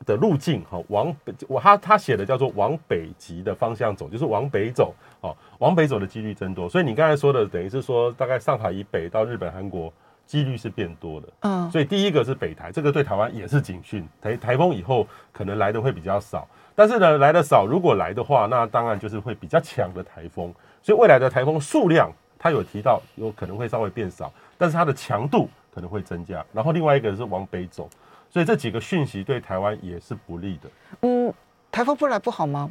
[0.04, 4.94] 的路径哈往北，我他他写的叫做往北极的方向走，就是往北走。
[5.22, 9.92] 哦，往北走的几率增多，所以你刚才说的，等于是说大概上海以北到日本、韩国，
[10.26, 11.28] 几率是变多的。
[11.42, 14.04] 嗯，所以第一个是北台，这个对台湾也是警讯。
[14.20, 20.52] 台台风以后可能来的会比较少，但是呢，来的少，如果来的话，那当然就是会比较强的台风。
[20.82, 26.44] 所以未来的台风数量，它有提到有可能会稍微变少，但是它的强度可能会增加。
[26.52, 27.88] 然后另外一个是往北走，
[28.32, 30.70] 所以这几个讯息对台湾也是不利的。
[31.02, 31.32] 嗯，
[31.70, 32.70] 台风不来不好吗？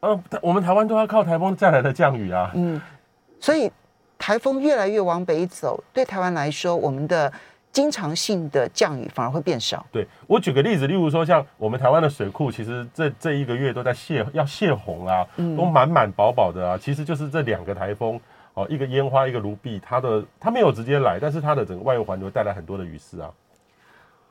[0.00, 2.52] 呃，我们台湾都要靠台风带来的降雨啊。
[2.54, 2.80] 嗯，
[3.40, 3.68] 所以
[4.16, 7.32] 台风越来越往北走，对台湾来说，我们的
[7.72, 9.84] 经常性的降雨反而会变少。
[9.90, 16.78] 对，我举个例子，例如说像我们台湾的水库，其实这这一个月都在泄要泄洪啊，都满满饱饱的啊。
[16.78, 18.20] 其实就是这两个台风
[18.54, 23.28] 哦，一个烟花，一个卢碧，它的它没有直接来，但是它的整个外围环流带来很多的雨势啊。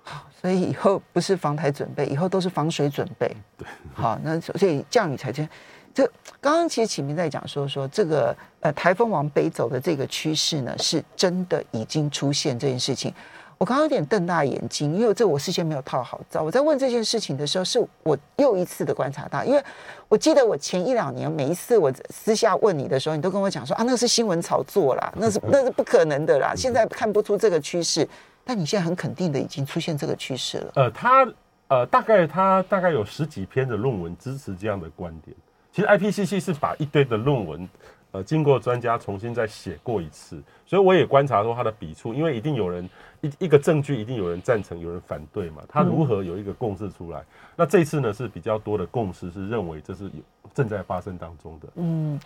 [0.04, 3.28] 好，所以以后不是防台准备，以后都是防水准备。
[3.58, 5.48] 对，好，那所以降雨才这。
[5.96, 6.04] 这
[6.42, 13.14] 刚刚其实启明在讲说说这个呃台风往北走的这个趋势呢，是真的已经出现这件事情。
[13.60, 16.42] 我刚刚有点瞪大眼睛，因为这我事先没有套好招。
[16.42, 19.64] 我在问这件事情的时候，是我又一次的观察到，因为
[20.10, 28.10] 我记得我前一两年每一次我私下问你的时候，你都跟我讲说啊，那是新闻炒作啦，那是那是不可能的啦，现在看不出这个趋势。
[28.44, 30.72] 但你现在很肯定的已经出现这个趋势了。
[30.76, 31.28] 呃，他
[31.70, 35.36] 呃，大概他大概有十几篇的论文支持这样的观点。
[35.72, 37.68] 其实 IPCC 是把一堆的论文，
[38.12, 40.40] 呃，经过专家重新再写过一次。
[40.68, 42.88] 所以我也观察说他的笔触，因为一定有人
[43.22, 45.64] 一一个证据一定有人赞成，有人反对嘛。
[45.68, 47.20] 他如何有一个共识出来？
[47.22, 47.26] 嗯、
[47.56, 50.22] 那这次呢是比较多的共识，是认为这是有
[50.54, 51.68] 正在发生当中的。
[51.76, 52.20] 嗯，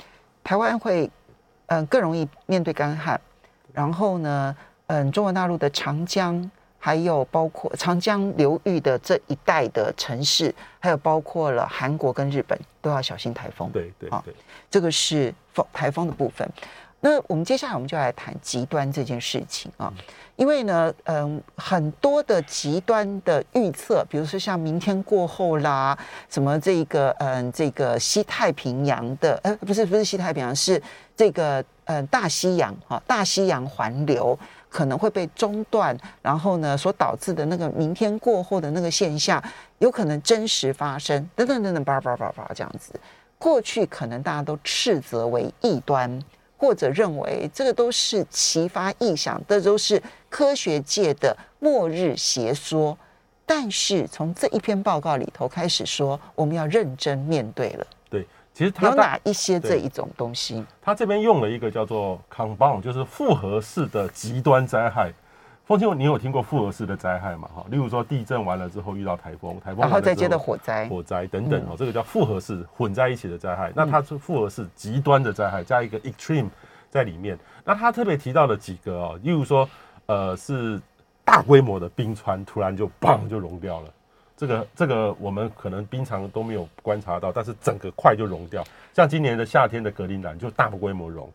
[0.43, 1.06] 台湾会
[1.67, 3.21] 嗯、呃、更容易面对干旱，
[3.71, 4.53] 然后呢？
[4.88, 13.69] 嗯，中国大陆的长江还有包括长江流域的这一带的城市，还有包括了韩国跟日本，都要小心台风。
[13.71, 14.23] 对对对，啊，
[14.71, 16.50] 这个是风台风的部分。
[17.00, 19.93] 那我们接下来我们就来谈极端这件事情啊，
[20.36, 25.95] 因为呢，嗯，很多的极端的预测，比如说像明天过后啦，
[26.30, 30.82] 什么这个嗯，这个西太平洋的，呃，不是不是西太平洋，是
[31.15, 34.38] 这个嗯大西洋哈，大西洋环流
[34.78, 39.44] 可能会被中断，然后呢，所导致的那个明天过后的那个现象，
[39.80, 42.94] 有可能真实发生，等等等等，叭叭叭叭这样子。
[43.40, 46.22] 过去可能大家都斥责为异端。
[46.60, 52.98] 或者认为这个都是奇发异想，这都是科学界的末日邪说。
[53.46, 57.86] 但是从这一篇报告里头开始说，我们要认真面对了。
[58.58, 60.65] 对，其实它有哪一些这一种东西？
[60.82, 65.13] 他这边用了一个叫做 compound，就是复合式的极端灾害。
[65.65, 67.50] 风清，你有听过复合式的灾害吗？
[67.54, 73.72] 哈，例如说地震完了之后遇到台风，台风然后再接着火灾、火灾等等哦，这个叫复合式混在一起的灾害。
[73.76, 76.48] 那它是复合式极端的灾害，加一个 extreme
[76.89, 77.38] 在里面。
[77.65, 79.70] 那他特别提到了几个哦，例如说，
[80.06, 80.80] 呃，是
[81.26, 83.89] 大规模的冰川突然就砰就融掉了，
[84.38, 88.63] 这个这个我们可能平常都没有观察到，但是整个块就融掉。
[88.93, 91.30] 像今年的夏天的格陵兰就大规模融。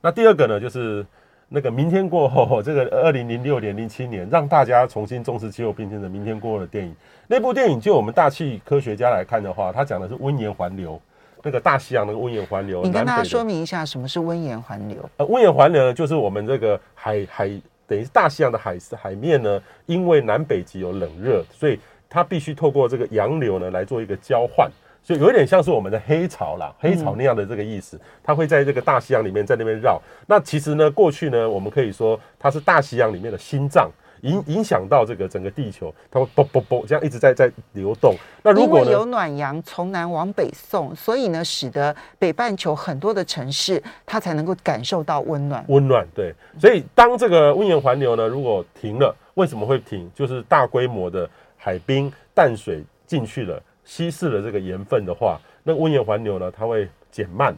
[0.00, 1.04] 那第二个呢，就是。
[1.48, 6.92] 那个明天过后，这个二零零六年、零七年，让大家重新重视气候变迁的《明天过后》的电影，
[7.28, 11.00] 那部电影就我们大气科学家来看的话，它讲的是温盐环流，
[11.44, 12.82] 那个大西洋那个温盐环流。
[12.82, 15.08] 你跟大家说明一下什么是温盐环流？
[15.18, 17.48] 呃，温盐环流呢，就是我们这个海海
[17.86, 21.78] 等于是大西洋的海海面呢，因为南北极有冷热，所以
[22.16, 24.70] 它必须透过这个洋流呢来做一个交换。
[25.04, 30.00] 就有一点像是我们的黑潮啦，黑潮那样的这个意思，它会在这个大西洋里面在那边绕。
[30.26, 33.88] 那其实呢，过去呢，我们可以说它是大西洋里面的心脏，
[34.22, 38.16] 影影响到这个整个地球，它会啵啵啵这样一直在在流动。
[38.42, 45.62] 那如果呢，有暖阳从南往北送，所以呢，使得北半球很多的城市它才能够感受到温暖。
[45.68, 46.34] 温暖，对。
[46.58, 50.10] 所以当这个温盐环流呢，如果停了，为什么会停？
[50.16, 51.30] 就是大规模的
[51.66, 53.60] 海冰淡水进去了。
[53.84, 57.56] 稀释了这个盐分的话，那温盐环流呢，它会减慢。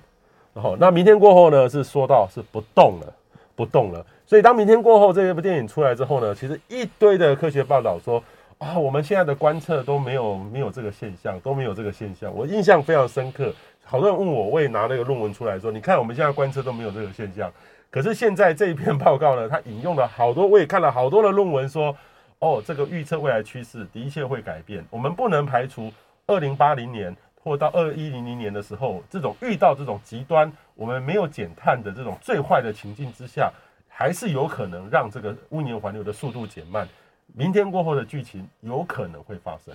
[0.55, 3.13] 然后，那明天过后呢，是说到是不动了，
[3.55, 4.05] 不动了。
[4.27, 8.23] 所以当明天过后这一部电影出来之后呢，其实一堆的科学报道说
[8.57, 12.35] 啊，我们现在的观测都没有没有这个现象，都没有这个现象。
[12.35, 13.53] 我印象非常深刻，
[13.85, 17.53] 好多人问我，我也拿那个论文出来说，你看我们现在观测都没有这个现象。
[17.91, 21.97] 可是现在这一篇报告呢，它引用了好多，我也看了好多的论文说，
[22.41, 25.93] 哦，这个预测未来趋势的确会改变，我们不能排除。
[26.31, 33.51] 二零八零年或到二一零零年的时候，这种遇到这种极端，我们没有减碳的这种最坏的情境之下，
[33.89, 36.87] 还是有可能让这个温盐环流的速度减慢。
[37.35, 39.75] 明天过后的剧情有可能会发生。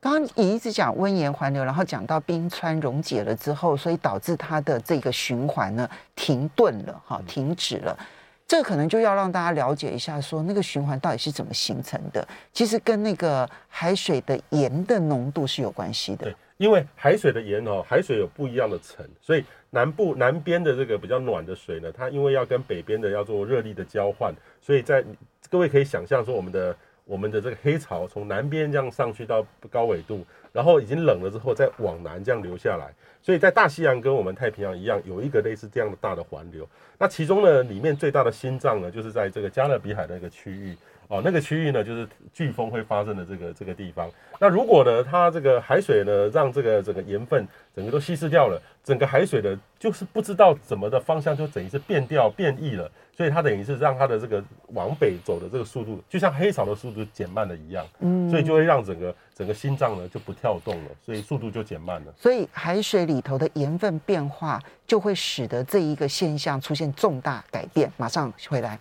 [0.00, 7.98] 刚刚你一直讲温盐环流，然后讲到冰川溶解了之后，所以导致它的这个循环呢停顿了，哈，停止了。
[8.46, 12.26] 这可能就要让大家了解一下，说那个循环到底是怎么形成的。
[12.52, 16.24] 其实跟那个海水的盐的浓度是有关系的。
[16.24, 25.02] 对，因为海水的盐哦，海水有不一样的层，所以南部南边的这个比较暖的水呢，它因为要跟北边的要做热力的交换，所以在
[25.50, 26.76] 各位可以想象说，我们的
[27.06, 32.94] 我们的这个黑潮从南边这样上去到高纬度，然后已经冷了之后再往南这样流下来。
[33.20, 36.66] 所以在大西洋跟我们太平洋一样，有一个类似这样的大的环流。
[36.98, 40.76] 那其中呢，里面最大的心脏呢，就是在这个加勒比海的一个区域
[41.08, 44.10] 哦，那个区域呢，就是飓风会发生的这个这个地方。
[44.40, 52.90] 那如果呢，它这个海水呢，让这个整个盐分整个都稀释掉了，整个海水的，就是不知道怎么的方向，就等于是变调变异了。
[53.16, 57.86] 所以它等于是让它的这个往北走的这个速度，就像黑潮的速度减慢了一样。
[58.00, 62.12] 嗯，所以就会让整个整个心脏呢就不跳动了，所以速度就减慢了。
[62.16, 67.92] 所以海水里头的盐分变化，就会使得这一个现象出现重大改变。
[67.96, 68.76] 马上回来。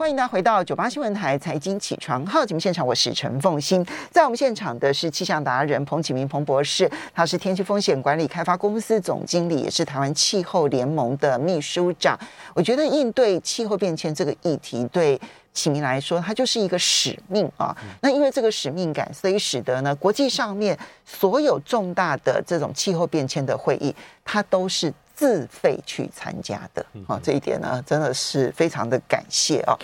[0.00, 3.84] 欢迎大家回到九八新闻台财经起床号节目现场，我是陈凤欣。
[4.10, 12.18] 在我们现场的是气象达人彭启明彭博士，他是天气风险管理开发公司总经理，也是台湾气候联盟的秘书长。
[12.54, 15.20] 我觉得应对气候变迁这个议题，对
[15.52, 17.76] 启明来说，它就是一个使命啊。
[18.00, 20.74] 那因为这个使命感，所以使得呢，国际上面
[21.04, 23.94] 所有重大的这种气候变迁的会议，
[24.24, 24.90] 它都是。
[25.20, 29.76] 自费去参加的啊，这一点呢，真的是非常的感谢啊。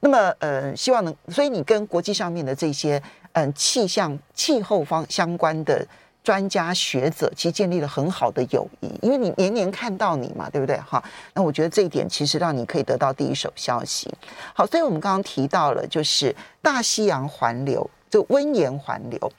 [0.00, 3.00] 那么，呃，希望能，所以你跟国际上面的这些，
[3.34, 5.86] 嗯，气象、气候方相关的
[6.24, 10.76] 专家学者其实建立了很好的友谊，因为你年年看到你嘛，对不对？
[10.80, 11.00] 哈，
[11.34, 14.12] 那我觉得这一点其实让你可以得到第一手消息。
[14.52, 19.32] 好，所以我们刚刚提到了，就是大西洋环流，就温盐环流，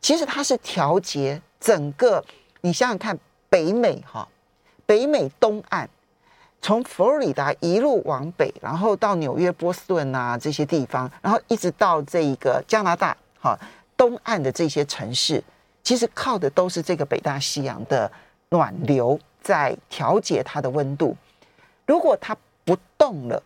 [0.00, 2.24] 其实它是调节整个，
[2.62, 3.18] 你想想看，
[3.50, 4.26] 北美哈，
[4.88, 5.86] 北美东岸，
[6.62, 13.54] 从佛罗里达一路往北，然后到纽约、波士顿啊这些地方，然后一直到这一个加拿大哈
[13.98, 15.44] 东岸的这些城市。
[15.82, 18.10] 其实靠的都是这个北大西洋的
[18.48, 21.14] 暖流在调节它的温度。
[21.84, 22.34] 如果它
[22.64, 23.42] 不动了，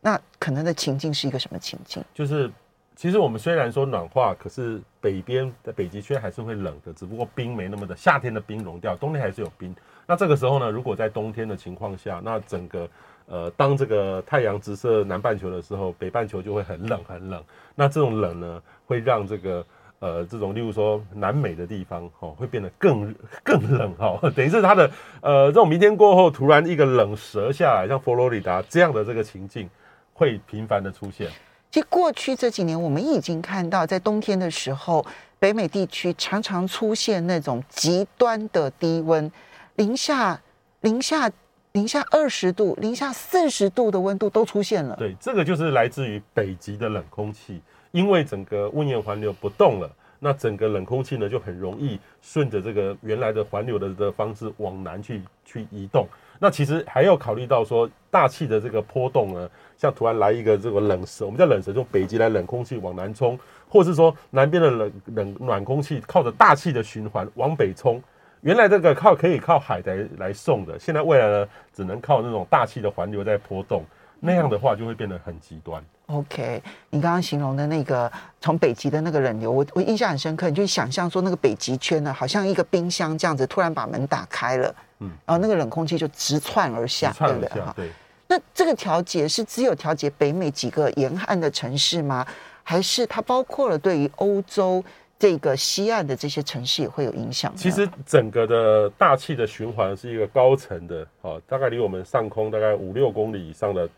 [0.00, 2.04] 那可能的情境是一个什么情境？
[2.12, 2.50] 就是
[2.96, 9.72] 其实我们虽然说暖化，可是北边的北极圈还是会冷的，只不过冰没那么的，夏天的冰融掉，冬天还是有冰。
[10.10, 12.88] 那这个时候呢，如果在冬天的情况下，那整个
[13.28, 17.40] 呃，当这个太阳直射南半球的时候，北半球就会很冷很冷。
[17.76, 19.64] 那这种冷呢，会让这个。
[20.00, 24.90] 呃，这种例如说南美的地方，哦，会变得更更冷，哈， 等于是它的
[25.20, 29.68] 呃，这种明天过后突然一个冷折下来，像佛罗里达这样的这个情境，
[30.14, 31.28] 会频繁的出现。
[31.70, 35.04] 其实过去这几年，我们已经看到，在冬天的时候，
[35.38, 39.30] 北美地区常常出现那种极端的低温，
[39.80, 40.38] 零下
[40.82, 41.30] 零下
[41.72, 44.94] 零下二十度、零下四十度的温度都出现了。
[44.96, 47.62] 对，这个就是来自于北极的冷空气。
[47.90, 56.06] 因为整个温盐环流不动了，那整个冷空气呢就很容易顺着这个原来的环流的的方式往南去去移动。
[56.38, 68.02] 那其实还要考虑到说大气的这个波动呢，像突然来一个这个冷蛇，我们叫冷蛇，从北极来冷空气往南冲，或是说南边的冷冷暖空气靠着大气的循环往北冲。
[68.42, 73.84] 原来这个靠可以靠海来来送的，现在未来呢只能靠那种大气的环流在波动。
[74.22, 75.82] 那样的话就会变得很极端。
[76.06, 80.50] OK，你刚刚形容的那个从北极的那个冷流，我我印象很深刻。
[80.50, 87.48] 你就想象说那个北极圈呢，好像一个冰箱这样子，突然把门打开了，嗯，然后那个冷空气就直窜而下，对不对？
[87.62, 87.90] 哈，对。
[88.26, 92.26] 那这个调节是只有调节北美几个沿岸的城市吗？
[92.62, 94.84] 还是它包括了对于欧洲
[95.20, 97.54] 这个西岸的这些城市也会有影响？
[97.54, 103.88] 其实整个的大气的循环是一个高层的，哦，大概离我们上空大概五六公里以上的。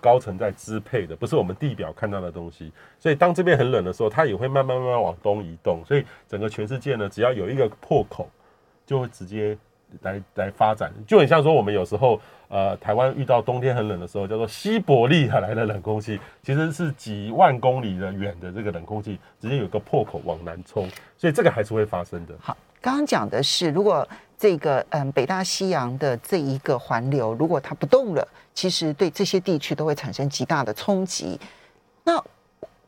[0.00, 5.80] 高层在支配的，不是我们地表看到的东西，所以当这边很冷的时候，它也会慢慢慢慢往东移动。
[5.86, 8.28] 所以整个全世界呢，只要有一个破口，
[8.84, 9.56] 就会直接
[10.02, 22.34] 来来发展，就很像说我们有时候呃，台湾遇到冬天很冷的时候，叫做西伯利亚来的冷空气，其实是几万公里的远的这个冷空气，直接有个破口往南冲，所以这个还是会发生的。
[22.40, 24.06] 好，刚刚讲的是如果。
[24.38, 31.40] 这个嗯，北大西洋的这一个环流，如果它不动了，其实对这些地区都会产生极大的冲击。
[32.04, 32.22] 那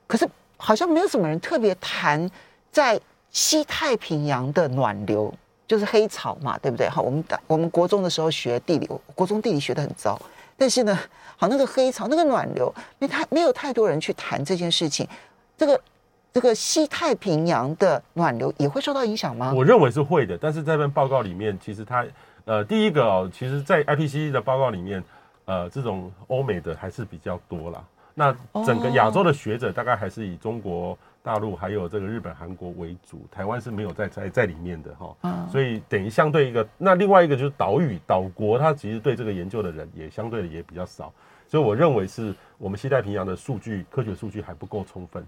[0.06, 0.28] 可是
[0.58, 2.30] 好像没有什么人特别谈
[2.70, 5.32] 在西太平洋的暖流，
[5.68, 6.88] 就是黑潮嘛，对不对？
[6.88, 10.20] 好，我们我们国中的时候学地理，国中地理学的很糟，
[10.56, 10.98] 但是呢，
[11.36, 15.06] 好那个黑潮那个暖流，没太没有太多人去谈这件事情，
[15.56, 15.80] 这个。
[16.30, 19.52] 这个西太平洋的暖流也会受到影响吗？
[19.56, 22.06] 我认为是会的，但是在这份报告里面，其实它
[22.44, 25.02] 呃，第一个哦，其实，在 IPCC 的报告里面，
[25.46, 27.82] 呃，这种欧美的还是比较多啦。
[28.14, 30.96] 那整个亚洲的学者大概还是以中国
[31.28, 35.14] 大陆还有这个日本、韩国为主，台湾是没有在在在里面的哈。
[35.24, 35.46] 嗯。
[35.50, 41.12] 所以等于相对一个，那另外一个就是岛屿岛国，它其实对这个研究的人也相对的也比较少，
[41.46, 45.22] 所以我认为是我们西太平洋的数据科学数据还不够充分。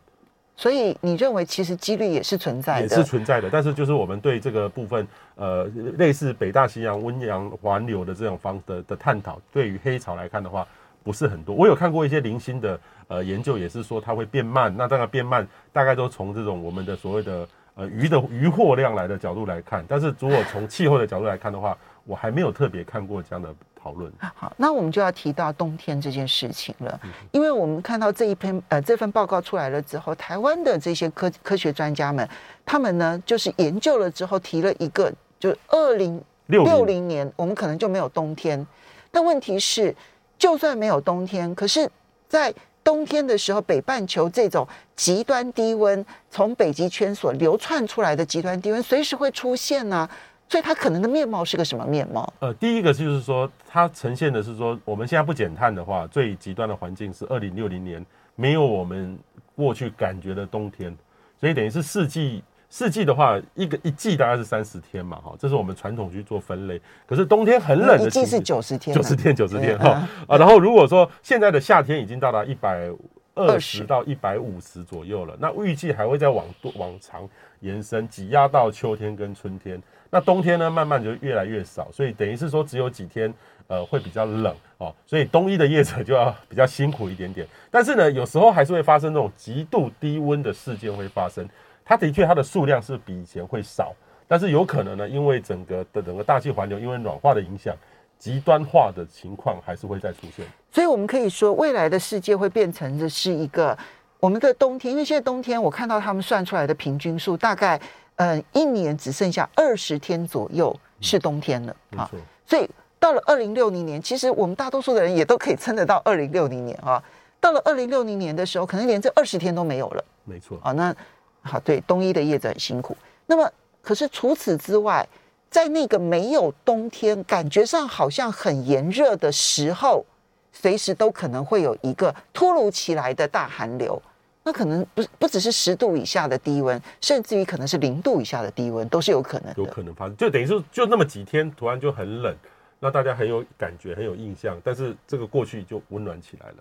[0.57, 5.65] 所以你认为其实几率也是存在的，也是存在的，但是就是我们对这个部分，呃，
[5.99, 10.67] 类似北大西洋温洋环流的这种方的的探讨，对于黑潮来看的话，
[11.03, 11.55] 不是很多。
[11.55, 14.75] 我有看过一些零星的呃研究，也是说它会变慢。
[14.77, 19.85] 那这个变慢，大概都从这种我们的所谓的呃鱼的渔获量来的角度来看。
[19.89, 23.55] 但是如果从气候的角度来看的话，我还没有特别看过这样的。
[23.83, 32.29] 讨论好，那我们就要提到冬天这件事情了，因为我们看到这一篇呃这份报告出来了之后，台湾的这些科科学专家们，
[32.67, 38.67] 他们呢就是研究了之后提了一个，就二零六零年我们可能就没有冬天。
[39.11, 39.97] 但问题是，
[40.41, 41.89] 就算没有冬天，可是，
[42.27, 44.67] 在冬天的时候，北半球这种
[44.97, 50.09] 极端低温从北极圈所流窜出来的极端低温，随时会出现呢、
[50.49, 52.33] 所以它可能的面貌是个什么面貌？
[52.41, 59.19] 呃，第一个就是说，它呈现的是说，我们现在不减碳的话，最极端的环境是二零六零年，没有我们
[59.55, 60.97] 过去感觉的冬天，
[61.39, 66.81] 所以等于是四季，四季的话，一个一季大概是三十天嘛，哈，这是我们传统去做分类。
[67.07, 70.39] 可是冬天很冷的，一季是九十天，九十天，九十天哈啊。
[70.39, 72.91] 然后如果说现在的夏天已经到达一百。
[73.33, 75.35] 二十到一百五十左右了。
[75.39, 77.27] 那预计还会再往多往长
[77.61, 79.81] 延伸，挤压到秋天跟春天。
[80.11, 83.33] 那冬天呢，慢慢就越来越少，所以等于是说只有几天，
[83.69, 84.93] 呃，会比较冷哦。
[85.07, 87.47] 所以冬衣的业者就要比较辛苦一点点。
[87.71, 91.49] 但是呢，有时候还是会发生这种极度低温的事件会发生。
[91.91, 93.93] 它的确，它的数量是比以前会少，
[94.29, 97.75] 但是有可能呢，因为整个的整个大气环流因为暖化的影响，
[98.17, 100.47] 极端化的情况还是会再出现。
[100.71, 103.77] 所以我们可以说，未来的世界会变成的是一个
[104.21, 107.81] 我们的冬天，因为现在冬天我看到他们算出来的平均数，大概
[108.15, 112.09] 嗯一年只剩下二十天左右是冬天了啊。
[112.47, 112.71] 所以
[113.01, 117.03] 到了二零六零年，其实我们大多数的人也都可以撑得到二零六零年啊。
[117.41, 120.05] 到了二零六零年的时候，可能连这二十天都没有了。
[120.25, 120.95] 没错啊，那。
[121.43, 122.97] 好，对，冬衣的叶子很辛苦。
[123.27, 123.51] 那么，
[123.83, 125.07] 可是除此之外，
[125.51, 130.05] 在那个没有冬天，感觉上好像很炎热的时候，
[130.53, 134.01] 随时都可能会有一个突如其来的大寒流。
[134.43, 139.63] 那可能不不只是十度以下的低温，甚至于可能是零度以下的低温，都是有可能的。
[139.63, 142.35] 有可能发生，就等于是就那么几天，突然就很冷，
[142.79, 144.59] 那大家很有感觉，很有印象。
[144.65, 146.57] 但是这个过去就温暖起来了。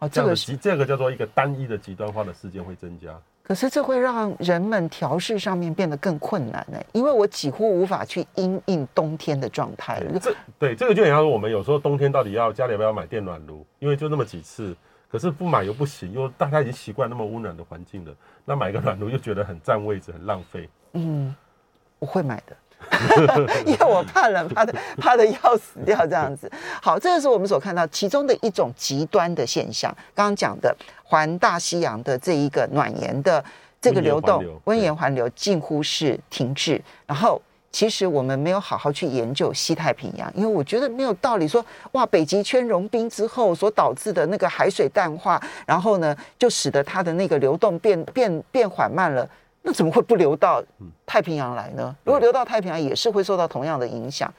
[0.00, 3.18] 哦，这个是这个叫做一个单一的极端化的事件会增加。
[3.46, 10.18] 可是这会让人们调试上面变得更困难呢，因为我几乎无法去因应冬天的状态了。
[10.18, 13.64] 这对这个就很像说，我们有时候冬天到底要家里要不要买电暖炉？
[13.78, 14.76] 因为就那么几次，
[15.08, 18.12] 可是不买又不行，因为大家已经习惯那么温暖的环境了，
[18.44, 20.68] 那买个暖炉又觉得很占位置，很浪费。
[20.94, 21.32] 嗯，
[22.00, 22.56] 我会买的。
[23.66, 26.50] 因为我怕冷，怕的 怕的要死掉这样子。
[26.80, 29.94] 好，这个是我们所看到其中的一种极端的现象。
[30.14, 30.74] 刚刚讲的
[31.04, 33.44] 环大西洋的这一个暖盐的
[33.80, 36.80] 这个流动，温盐环流近乎是停滞。
[37.06, 37.40] 然后，
[37.72, 49.28] 其实我们没有好好去研究西太平洋，因为我觉得没有道理说哇，北极圈融冰之后所导致的那个海水淡化，然后呢，就使得它的那个流动变变变缓慢了。
[49.66, 50.62] 那怎么会不流到
[51.04, 51.94] 太平洋来呢？
[52.04, 54.32] 如果流到太平洋，也是会受到同样的影响。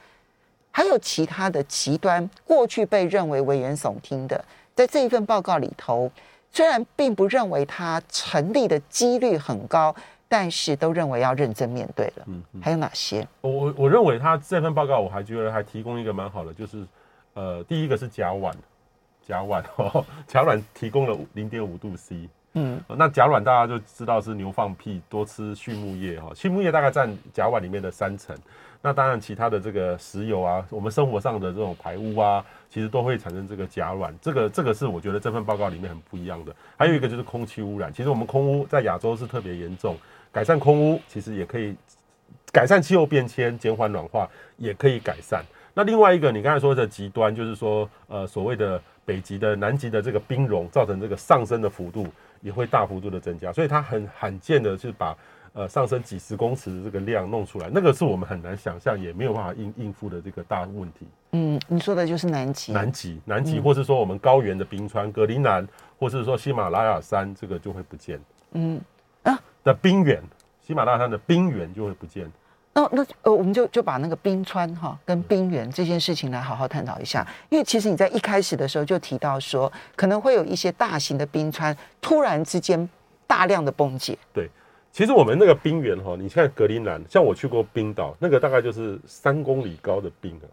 [0.72, 4.42] 还有其他的极端，过去被认为危言耸听的，
[4.74, 6.10] 在这一份报告里头，
[6.50, 9.94] 虽然并不认为它成立的几率很高，
[10.28, 12.24] 但是都认为要认真面对了。
[12.26, 13.28] 嗯，还有哪些？
[13.42, 16.86] 我我我认为他这份报告，我还觉得还提供一个蛮好的，就是
[17.34, 18.50] 呃，第一个是甲烷，
[19.26, 22.30] 甲烷哦， 甲烷提供了零点五度 C。
[22.54, 28.36] 嗯，那甲烷大家就知道是牛放屁，多吃畜牧业哈，畜牧业大概占甲烷里面的三成。
[28.80, 34.12] 那当然，其他的这个石油啊，我们生活上的这种排污啊，其实都会产生这个甲烷。
[34.22, 36.54] 这个这个是我觉得这份报告里面很不一样的。
[36.76, 39.96] 还有一个就是空气污染，其实我们空污在亚洲是特别严重，
[40.30, 41.74] 改善空污其实也可以
[42.52, 45.44] 改善气候变迁，减缓暖化也可以改善。
[45.74, 52.06] 那另外一个你刚才说的极端，就是说呃所谓的北极的南极的这个冰融造成这个上升的幅度。
[52.40, 55.16] 也会大幅度的增加，所以它很罕见的是把
[55.52, 61.06] 呃上升几十公尺的这个量弄出来，那个是我们很难想象，也没有办法应应付的这个大问题。
[61.32, 65.66] 嗯，你说的就是南极，南极，南极，或是说我们高原的冰川，格陵兰，
[65.98, 68.20] 或是说喜马拉雅山，这个就会不见。
[68.52, 68.80] 嗯
[69.24, 70.22] 啊的冰原，
[70.60, 72.30] 喜马拉雅山的冰原就会不见。
[72.78, 82.88] 那那呃，我们就就把那个冰川哈跟冰原这件事情来好好探讨一下，因为其实你在一开始的时候就提到说，可能会有一些大型的冰川突然之间
[83.26, 84.16] 大量的崩解。
[84.32, 84.48] 对，
[84.92, 90.46] 其实我们那个冰原哈，你看格陵兰，像我去过冰岛，那个大概就是三公里高的冰啊，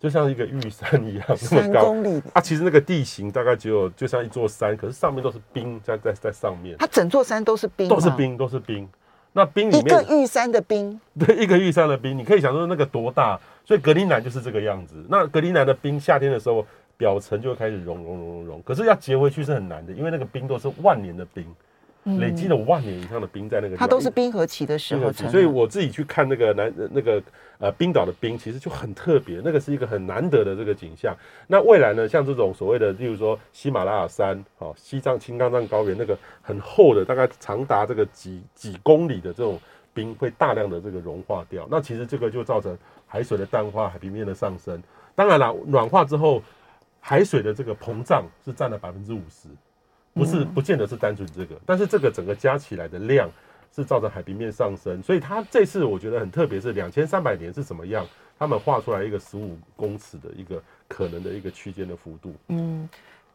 [0.00, 1.80] 就像一个玉山一样那么高。
[1.80, 6.74] 三公里啊，其实那个地形大概只有就像一座山，可是上面都是冰在在在上面。
[6.78, 8.88] 它整座山都是冰，都是冰，都是冰。
[9.36, 15.04] 那冰里面一个玉山的冰， 对，一个玉山的冰，你可以想说那个多大，所以格陵兰就是这个样子。
[15.10, 16.66] 那格陵兰的冰，夏天的时候
[16.96, 21.44] 表层就会开始融融融融融，可是要结回去是很难的，因为那个冰都是万年的冰。
[22.18, 27.20] 累积了万年以上的冰在那个地方，它都是冰河期的时候，所以我自己去看那个南那个
[27.58, 31.16] 呃冰岛的冰，其实就很特别，那个是一个很难得的这个景象。
[31.48, 39.58] 那未来呢，像这种所谓的，例如说喜马拉雅山、好西藏青藏高原那个很厚的，大概长达这个几几公里的这种
[39.92, 41.66] 冰，会大量的这个融化掉。
[41.68, 44.80] 那其实这个就造成海水的淡化、海平面的上升。
[45.16, 46.40] 当然了，暖化之后，
[47.00, 49.48] 海水的这个膨胀是占了百分之五十。
[50.16, 53.28] 不是，不见得是单纯这个，但是这个整个加起来的量
[53.74, 58.04] 是造成海平面上升，所以它这次我觉得很特别，是两千三百年是怎么样？
[58.38, 62.34] 他们画出来一个十五公尺的一个可能的一个区间的幅度。
[62.48, 62.88] 嗯，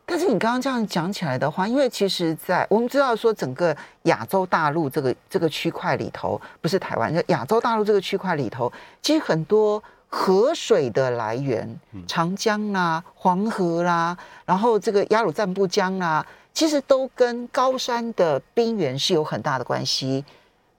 [0.06, 8.72] 但是你刚刚这样讲起来的话，因为其实，在我们知道说整个亚洲大陆这个这个区块里头，不是台湾，就亚洲大陆这个区块里头，
[9.02, 9.82] 其实很多。
[10.14, 20.24] 河水的来源，长江啦、黄河啦，然后这个雅鲁藏布江啦，其实都跟高山的冰原是有很大的关系。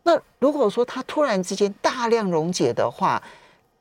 [0.02, 3.22] 那如果说它突然之间大量溶解的话，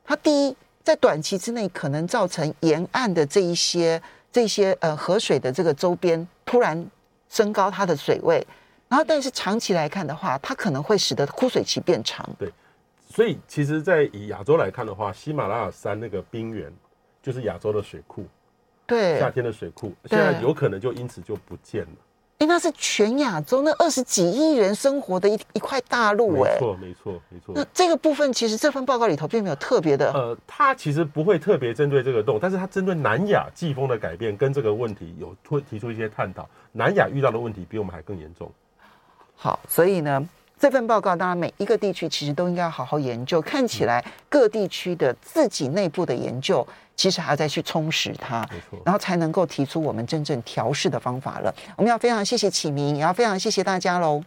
[0.05, 6.85] 它第一在短期之内可能造成沿岸的这一些这些呃河水的这个周边突然
[7.29, 8.45] 升高它的水位，
[8.87, 12.27] 然后但是长期来看的话，它可能会使得枯水期变长。
[12.37, 12.51] 对，
[13.09, 16.71] 所以其实，在以亚洲来看的话，喜马拉雅山那个冰原
[17.21, 18.25] 就是亚洲的水库。
[18.91, 21.89] 对，夏天的水库现在有可能就因此就不见了。
[22.39, 27.53] 哎，那是全亚洲那二十几亿人生活的一一块大陆，哎，没错，没错，没错。
[27.55, 36.49] 那这个部分其实这份报告里头并没有特别的，呃，它其实不会特别针对这个洞，但是它针对南亚季风的改变跟这个问题有推提出一些探讨。
[36.71, 38.51] 南亚遇到的问题比我们还更严重。
[39.35, 40.27] 好，所以呢，
[40.61, 43.41] 这份报告当然每一个地区其实都应该要好好研究。
[43.41, 46.65] 看起来各地区的自己内部的研究。
[46.93, 48.47] 其实还要再去充实它，
[48.85, 51.51] 然后才能够提出我们真正调试的方法了。
[51.75, 54.19] 我们要非常谢谢启明，也要非常谢谢大家喽。